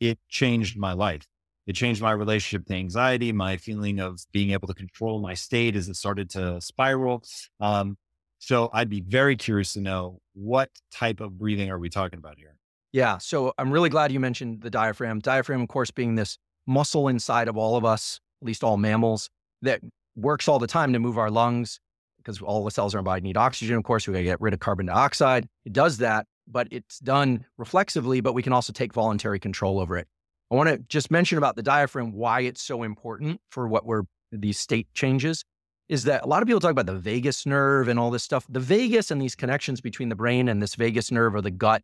[0.00, 1.26] it changed my life.
[1.66, 5.76] It changed my relationship to anxiety, my feeling of being able to control my state
[5.76, 7.22] as it started to spiral.
[7.58, 7.96] Um,
[8.38, 12.36] so I'd be very curious to know what type of breathing are we talking about
[12.36, 12.56] here?
[12.92, 13.16] Yeah.
[13.18, 15.20] So I'm really glad you mentioned the diaphragm.
[15.20, 16.36] Diaphragm, of course, being this
[16.66, 19.30] muscle inside of all of us, at least all mammals.
[19.62, 19.80] that
[20.16, 21.80] works all the time to move our lungs
[22.18, 23.76] because all the cells in our body need oxygen.
[23.76, 25.48] Of course, we got to get rid of carbon dioxide.
[25.64, 29.96] It does that, but it's done reflexively, but we can also take voluntary control over
[29.96, 30.08] it.
[30.50, 34.02] I want to just mention about the diaphragm, why it's so important for what we're
[34.30, 35.44] these state changes
[35.88, 38.46] is that a lot of people talk about the vagus nerve and all this stuff.
[38.48, 41.82] The vagus and these connections between the brain and this vagus nerve or the gut.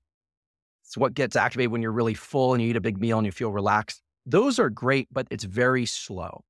[0.85, 3.27] It's what gets activated when you're really full and you eat a big meal and
[3.27, 4.03] you feel relaxed.
[4.27, 6.45] Those are great, but it's very slow.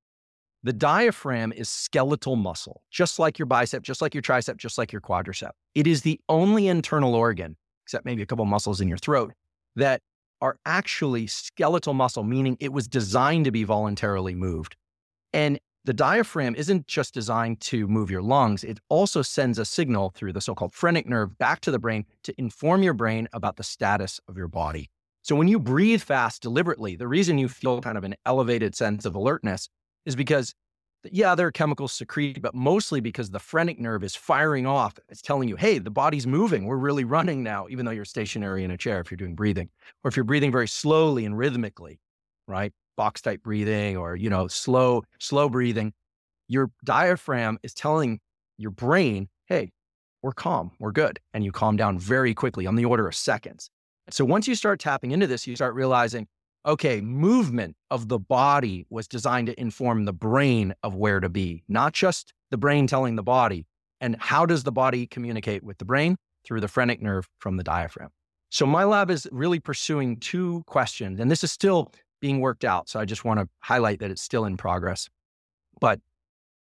[0.62, 4.92] The diaphragm is skeletal muscle, just like your bicep, just like your tricep, just like
[4.92, 5.50] your quadricep.
[5.74, 7.56] It is the only internal organ,
[7.90, 9.32] except maybe a couple muscles in your throat,
[9.74, 10.00] that
[10.40, 14.76] are actually skeletal muscle, meaning it was designed to be voluntarily moved.
[15.32, 20.12] And the diaphragm isn't just designed to move your lungs, it also sends a signal
[20.14, 23.56] through the so called phrenic nerve back to the brain to inform your brain about
[23.56, 24.88] the status of your body.
[25.22, 29.04] So when you breathe fast deliberately, the reason you feel kind of an elevated sense
[29.04, 29.68] of alertness
[30.06, 30.54] is because,
[31.04, 34.98] yeah, there are chemicals secreted, but mostly because the phrenic nerve is firing off.
[35.08, 36.66] It's telling you, hey, the body's moving.
[36.66, 39.70] We're really running now, even though you're stationary in a chair if you're doing breathing,
[40.04, 42.00] or if you're breathing very slowly and rhythmically,
[42.46, 42.72] right?
[42.96, 45.92] Box type breathing or, you know, slow, slow breathing.
[46.48, 48.20] Your diaphragm is telling
[48.58, 49.70] your brain, hey,
[50.22, 51.18] we're calm, we're good.
[51.32, 53.70] And you calm down very quickly on the order of seconds.
[54.10, 56.26] So once you start tapping into this, you start realizing,
[56.66, 61.62] okay, movement of the body was designed to inform the brain of where to be,
[61.68, 63.66] not just the brain telling the body.
[64.00, 66.16] And how does the body communicate with the brain?
[66.46, 68.08] Through the phrenic nerve from the diaphragm.
[68.48, 72.88] So my lab is really pursuing two questions, and this is still being worked out.
[72.88, 75.08] So I just want to highlight that it's still in progress.
[75.80, 76.00] But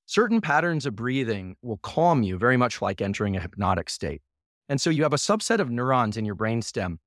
[0.07, 4.23] certain patterns of breathing will calm you very much like entering a hypnotic state.
[4.69, 6.99] And so you have a subset of neurons in your brainstem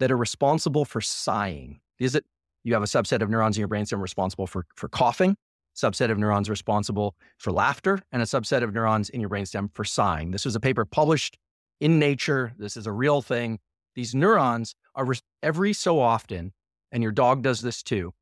[0.00, 1.80] that are responsible for sighing.
[1.98, 2.24] It
[2.64, 5.36] you have a subset of neurons in your brainstem responsible for, for coughing,
[5.76, 9.84] subset of neurons responsible for laughter, and a subset of neurons in your brainstem for
[9.84, 10.30] sighing.
[10.30, 11.38] This was a paper published
[11.80, 12.54] in Nature.
[12.58, 13.58] This is a real thing.
[13.94, 16.52] These neurons are re- every so often,
[16.90, 18.12] and your dog does this too.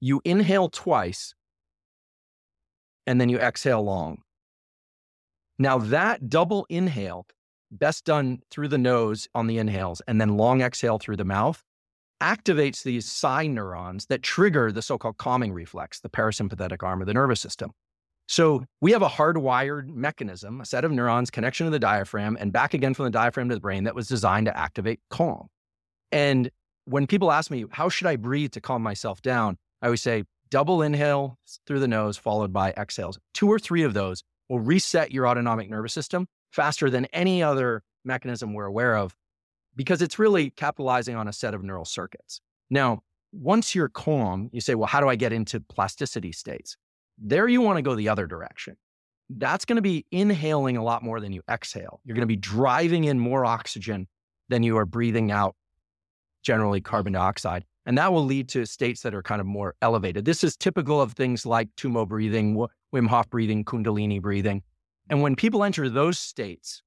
[0.00, 1.34] You inhale twice
[3.06, 4.22] and then you exhale long.
[5.58, 7.26] Now, that double inhale,
[7.70, 11.62] best done through the nose on the inhales and then long exhale through the mouth,
[12.22, 17.08] activates these sigh neurons that trigger the so called calming reflex, the parasympathetic arm of
[17.08, 17.72] the nervous system.
[18.28, 22.52] So we have a hardwired mechanism, a set of neurons, connection to the diaphragm, and
[22.52, 25.48] back again from the diaphragm to the brain that was designed to activate calm.
[26.12, 26.50] And
[26.84, 29.58] when people ask me, how should I breathe to calm myself down?
[29.82, 33.18] I always say, double inhale through the nose, followed by exhales.
[33.34, 37.82] Two or three of those will reset your autonomic nervous system faster than any other
[38.04, 39.16] mechanism we're aware of
[39.76, 42.40] because it's really capitalizing on a set of neural circuits.
[42.70, 43.02] Now,
[43.32, 46.76] once you're calm, you say, well, how do I get into plasticity states?
[47.18, 48.76] There you want to go the other direction.
[49.30, 52.00] That's going to be inhaling a lot more than you exhale.
[52.04, 54.06] You're going to be driving in more oxygen
[54.48, 55.56] than you are breathing out,
[56.42, 57.64] generally carbon dioxide.
[57.86, 60.24] And that will lead to states that are kind of more elevated.
[60.24, 64.62] This is typical of things like Tummo breathing, Wim Hof breathing, Kundalini breathing.
[65.08, 66.82] And when people enter those states,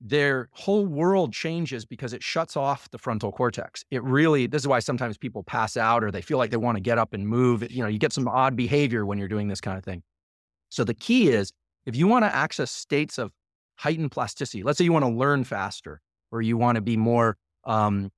[0.00, 3.84] their whole world changes because it shuts off the frontal cortex.
[3.90, 6.76] It really, this is why sometimes people pass out or they feel like they want
[6.76, 7.70] to get up and move.
[7.70, 10.02] You know, you get some odd behavior when you're doing this kind of thing.
[10.68, 11.52] So the key is
[11.86, 13.32] if you want to access states of
[13.76, 17.36] heightened plasticity, let's say you want to learn faster or you want to be more,
[17.64, 18.10] um,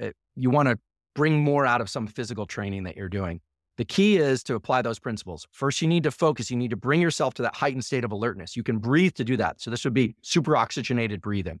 [0.00, 0.78] eh, you want to
[1.14, 3.40] bring more out of some physical training that you're doing.
[3.78, 5.46] The key is to apply those principles.
[5.50, 6.50] First, you need to focus.
[6.50, 8.56] You need to bring yourself to that heightened state of alertness.
[8.56, 9.60] You can breathe to do that.
[9.60, 11.60] So, this would be super oxygenated breathing.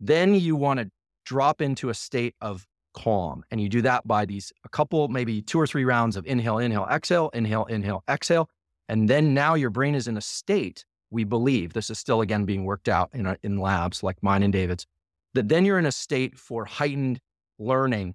[0.00, 0.90] Then you want to
[1.24, 3.44] drop into a state of calm.
[3.50, 6.58] And you do that by these a couple, maybe two or three rounds of inhale,
[6.58, 8.48] inhale, exhale, inhale, inhale, exhale.
[8.88, 12.44] And then now your brain is in a state, we believe, this is still again
[12.44, 14.86] being worked out in, a, in labs like mine and David's,
[15.34, 17.20] that then you're in a state for heightened
[17.58, 18.14] learning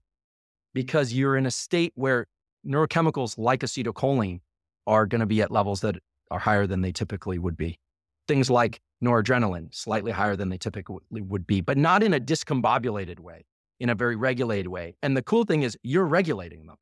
[0.73, 2.25] because you're in a state where
[2.65, 4.39] neurochemicals like acetylcholine
[4.87, 5.97] are going to be at levels that
[6.31, 7.79] are higher than they typically would be.
[8.27, 13.19] Things like noradrenaline, slightly higher than they typically would be, but not in a discombobulated
[13.19, 13.45] way,
[13.79, 14.95] in a very regulated way.
[15.03, 16.77] And the cool thing is you're regulating them.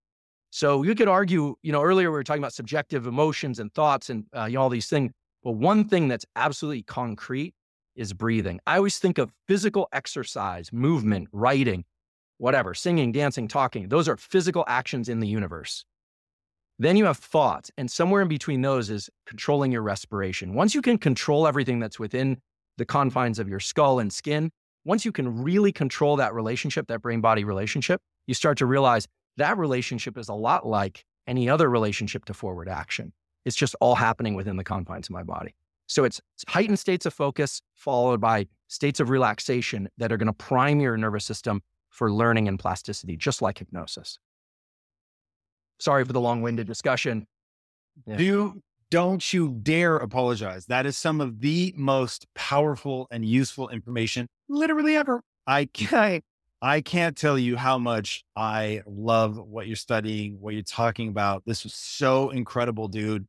[0.52, 4.10] So you could argue, you know, earlier we were talking about subjective emotions and thoughts
[4.10, 5.12] and uh, you know, all these things.
[5.44, 7.56] But one thing that's absolutely concrete
[7.96, 8.60] is breathing.
[8.68, 11.86] I always think of physical exercise, movement, writing
[12.42, 13.88] whatever, singing, dancing, talking.
[13.90, 15.86] Those are physical actions in the universe.
[16.80, 20.56] Then you have thoughts, and somewhere in between those is controlling your respiration.
[20.56, 22.40] Once you can control everything that's within
[22.78, 24.50] the confines of your skull and skin,
[24.86, 29.08] once you can really control that relationship, that brain body relationship, you start to realize
[29.38, 33.14] that relationship is a lot like any other relationship to forward action.
[33.46, 35.54] It's just all happening within the confines of my body.
[35.86, 40.34] So it's heightened states of focus followed by states of relaxation that are going to
[40.34, 41.62] prime your nervous system
[41.92, 44.18] for learning and plasticity, just like hypnosis.
[45.80, 47.28] Sorry for the long winded discussion.
[48.08, 48.18] Yeah.
[48.18, 50.66] Do don't you dare apologize.
[50.66, 55.22] That is some of the most powerful and useful information literally ever.
[55.46, 56.24] I can't
[56.62, 61.44] I can't tell you how much I love what you're studying, what you're talking about.
[61.46, 63.26] This was so incredible, dude.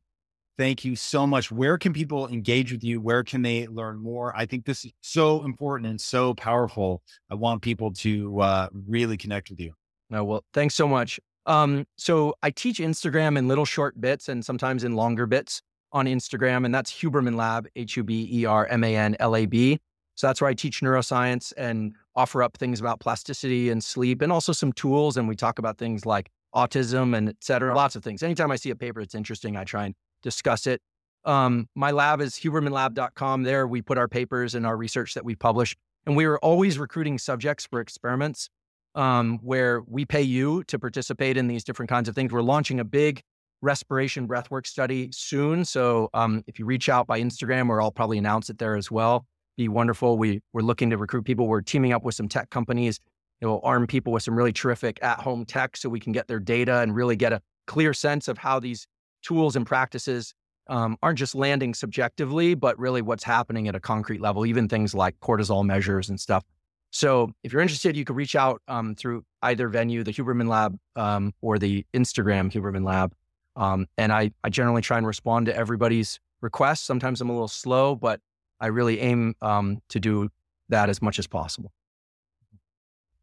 [0.57, 1.51] Thank you so much.
[1.51, 3.01] Where can people engage with you?
[3.01, 4.35] Where can they learn more?
[4.35, 7.01] I think this is so important and so powerful.
[7.31, 9.73] I want people to uh, really connect with you.
[10.11, 11.19] No, well, thanks so much.
[11.47, 16.05] Um, so I teach Instagram in little short bits and sometimes in longer bits on
[16.05, 19.45] Instagram, and that's Huberman Lab, H U B E R M A N L A
[19.47, 19.79] B.
[20.15, 24.31] So that's where I teach neuroscience and offer up things about plasticity and sleep and
[24.31, 25.17] also some tools.
[25.17, 28.21] And we talk about things like autism and et cetera, lots of things.
[28.21, 30.81] Anytime I see a paper that's interesting, I try and discuss it.
[31.25, 33.43] Um, my lab is hubermanlab.com.
[33.43, 35.75] There we put our papers and our research that we publish.
[36.05, 38.49] And we are always recruiting subjects for experiments
[38.95, 42.31] um, where we pay you to participate in these different kinds of things.
[42.31, 43.21] We're launching a big
[43.61, 45.63] respiration breathwork study soon.
[45.63, 48.91] So um, if you reach out by Instagram, or I'll probably announce it there as
[48.91, 50.17] well, be wonderful.
[50.17, 51.47] We, we're looking to recruit people.
[51.47, 52.99] We're teaming up with some tech companies.
[53.39, 56.27] It will arm people with some really terrific at home tech so we can get
[56.27, 58.85] their data and really get a clear sense of how these
[59.23, 60.33] tools and practices
[60.67, 64.93] um, aren't just landing subjectively, but really what's happening at a concrete level, even things
[64.93, 66.43] like cortisol measures and stuff.
[66.91, 70.77] So if you're interested, you can reach out um, through either venue, the Huberman Lab
[70.95, 73.13] um, or the Instagram Huberman Lab.
[73.55, 76.81] Um, and I, I generally try and respond to everybody's requests.
[76.81, 78.19] Sometimes I'm a little slow, but
[78.59, 80.29] I really aim um, to do
[80.69, 81.71] that as much as possible.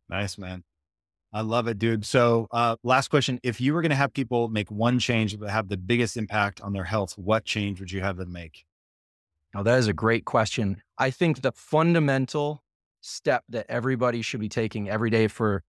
[0.08, 0.64] Nice, man.
[1.32, 2.04] I love it, dude.
[2.04, 5.40] So, uh, last question: If you were going to have people make one change that
[5.40, 8.64] would have the biggest impact on their health, what change would you have them make?
[9.54, 10.82] Now, that is a great question.
[10.98, 12.62] I think the fundamental
[13.00, 15.62] step that everybody should be taking every day for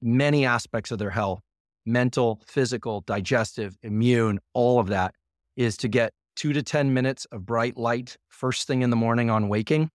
[0.00, 1.40] many aspects of their health
[1.86, 5.14] mental, physical, digestive, immune, all of that
[5.56, 9.30] is to get two to 10 minutes of bright light first thing in the morning
[9.30, 9.90] on waking.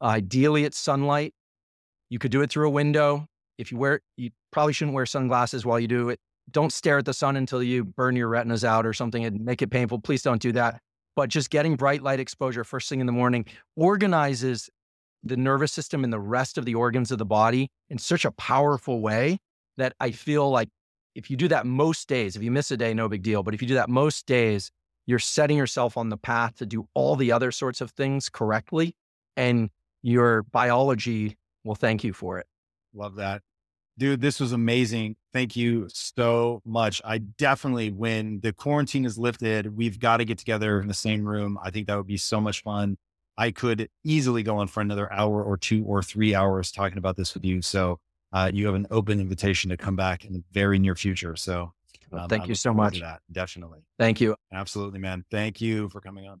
[0.00, 1.34] Ideally, it's sunlight.
[2.08, 3.26] You could do it through a window.
[3.58, 6.18] If you wear, you probably shouldn't wear sunglasses while you do it.
[6.50, 9.62] Don't stare at the sun until you burn your retinas out or something and make
[9.62, 10.00] it painful.
[10.00, 10.80] Please don't do that.
[11.16, 13.46] But just getting bright light exposure first thing in the morning
[13.76, 14.68] organizes
[15.22, 18.30] the nervous system and the rest of the organs of the body in such a
[18.32, 19.38] powerful way
[19.76, 20.68] that I feel like
[21.14, 23.42] if you do that most days, if you miss a day, no big deal.
[23.42, 24.70] But if you do that most days,
[25.06, 28.96] you're setting yourself on the path to do all the other sorts of things correctly.
[29.36, 29.70] And
[30.02, 32.46] your biology will thank you for it.
[32.94, 33.42] Love that.
[33.96, 35.16] Dude, this was amazing.
[35.32, 37.00] Thank you so much.
[37.04, 41.24] I definitely, when the quarantine is lifted, we've got to get together in the same
[41.24, 41.58] room.
[41.62, 42.96] I think that would be so much fun.
[43.36, 47.16] I could easily go on for another hour or two or three hours talking about
[47.16, 47.62] this with you.
[47.62, 48.00] So
[48.32, 51.36] uh, you have an open invitation to come back in the very near future.
[51.36, 51.72] So
[52.12, 53.00] um, thank you so much.
[53.00, 53.80] That, definitely.
[53.98, 54.34] Thank you.
[54.52, 55.24] Absolutely, man.
[55.30, 56.40] Thank you for coming on.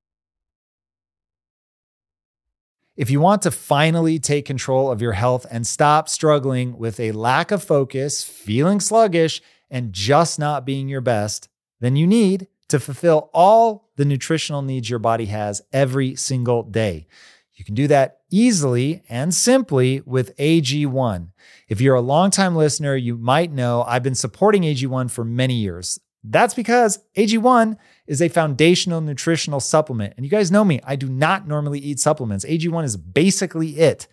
[3.01, 7.13] If you want to finally take control of your health and stop struggling with a
[7.13, 9.41] lack of focus, feeling sluggish,
[9.71, 11.49] and just not being your best,
[11.79, 17.07] then you need to fulfill all the nutritional needs your body has every single day.
[17.55, 21.29] You can do that easily and simply with AG1.
[21.69, 25.99] If you're a longtime listener, you might know I've been supporting AG1 for many years.
[26.23, 30.13] That's because AG1 is a foundational nutritional supplement.
[30.17, 32.45] And you guys know me, I do not normally eat supplements.
[32.45, 34.07] AG1 is basically it.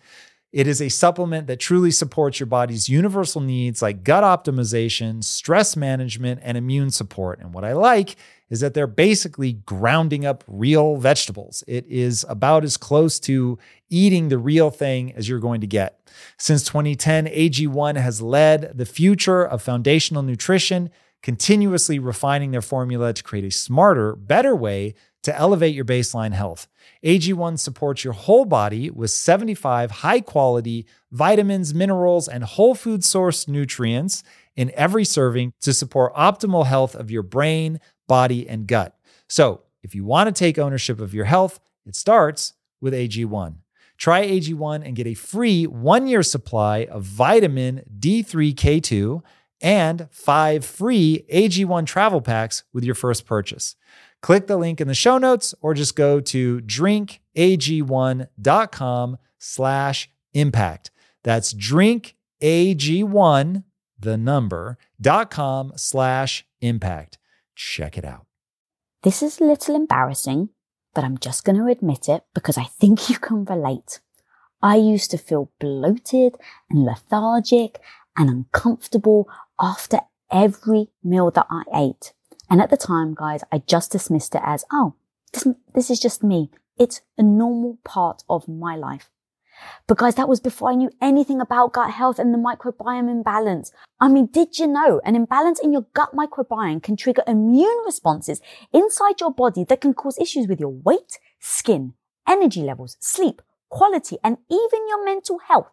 [0.51, 5.75] It is a supplement that truly supports your body's universal needs like gut optimization, stress
[5.75, 7.39] management, and immune support.
[7.39, 8.15] And what I like
[8.49, 11.63] is that they're basically grounding up real vegetables.
[11.67, 13.59] It is about as close to
[13.91, 15.99] eating the real thing as you're going to get.
[16.37, 20.89] Since 2010, AG1 has led the future of foundational nutrition,
[21.21, 24.93] continuously refining their formula to create a smarter, better way
[25.23, 26.67] to elevate your baseline health.
[27.03, 33.47] AG1 supports your whole body with 75 high quality vitamins, minerals, and whole food source
[33.47, 34.23] nutrients
[34.55, 38.97] in every serving to support optimal health of your brain, body, and gut.
[39.27, 43.55] So, if you want to take ownership of your health, it starts with AG1.
[43.97, 49.21] Try AG1 and get a free one year supply of vitamin D3K2
[49.61, 53.75] and five free AG1 travel packs with your first purchase.
[54.21, 60.91] Click the link in the show notes or just go to drinkag1.com slash impact.
[61.23, 63.63] That's drinkag1,
[63.97, 67.17] the number, dot com slash impact.
[67.55, 68.25] Check it out.
[69.03, 70.49] This is a little embarrassing,
[70.93, 74.01] but I'm just going to admit it because I think you can relate.
[74.61, 76.35] I used to feel bloated
[76.69, 77.79] and lethargic
[78.17, 79.29] and uncomfortable
[79.59, 79.99] after
[80.31, 82.13] every meal that I ate.
[82.49, 84.95] And at the time, guys, I just dismissed it as, oh,
[85.33, 86.49] this, this is just me.
[86.77, 89.09] It's a normal part of my life.
[89.87, 93.71] But guys, that was before I knew anything about gut health and the microbiome imbalance.
[93.99, 98.41] I mean, did you know an imbalance in your gut microbiome can trigger immune responses
[98.71, 101.93] inside your body that can cause issues with your weight, skin,
[102.27, 105.67] energy levels, sleep, quality, and even your mental health?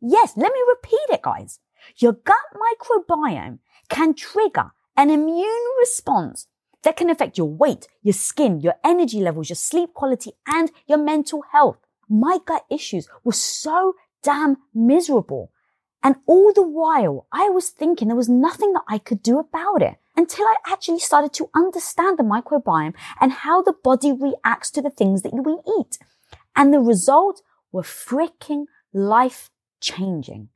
[0.00, 1.60] Yes, let me repeat it, guys.
[1.96, 3.58] Your gut microbiome
[3.88, 6.46] can trigger an immune response
[6.82, 10.98] that can affect your weight, your skin, your energy levels, your sleep quality, and your
[10.98, 11.78] mental health.
[12.08, 15.52] My gut issues were so damn miserable.
[16.02, 19.82] And all the while, I was thinking there was nothing that I could do about
[19.82, 24.82] it until I actually started to understand the microbiome and how the body reacts to
[24.82, 25.98] the things that we eat.
[26.54, 29.50] And the results were freaking life
[29.80, 30.48] changing.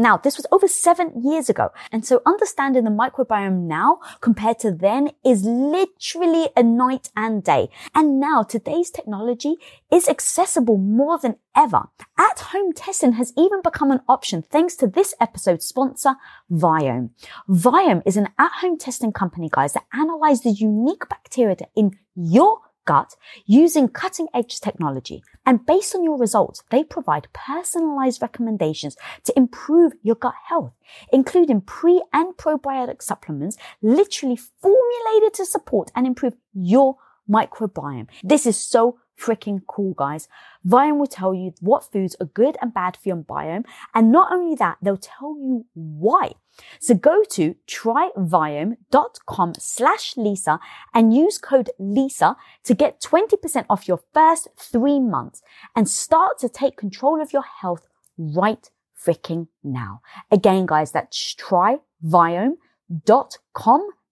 [0.00, 1.72] Now, this was over seven years ago.
[1.92, 7.68] And so understanding the microbiome now compared to then is literally a night and day.
[7.94, 9.56] And now today's technology
[9.92, 11.82] is accessible more than ever.
[12.16, 16.14] At home testing has even become an option thanks to this episode's sponsor,
[16.50, 17.10] Viome.
[17.46, 22.60] Viome is an at home testing company, guys, that analyze the unique bacteria in your
[22.90, 23.14] gut
[23.46, 25.22] using cutting edge technology.
[25.46, 30.72] And based on your results, they provide personalized recommendations to improve your gut health,
[31.12, 36.96] including pre and probiotic supplements literally formulated to support and improve your
[37.30, 38.08] microbiome.
[38.24, 40.28] This is so freaking cool, guys.
[40.66, 43.64] Viome will tell you what foods are good and bad for your biome.
[43.94, 46.32] And not only that, they'll tell you why.
[46.80, 50.58] So go to tryviome.com slash Lisa
[50.94, 55.42] and use code Lisa to get 20% off your first three months
[55.76, 57.86] and start to take control of your health
[58.18, 60.00] right freaking now.
[60.30, 62.58] Again, guys, that's tryviome.com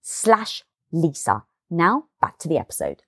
[0.01, 1.45] slash Lisa.
[1.71, 3.03] Now back to the episode.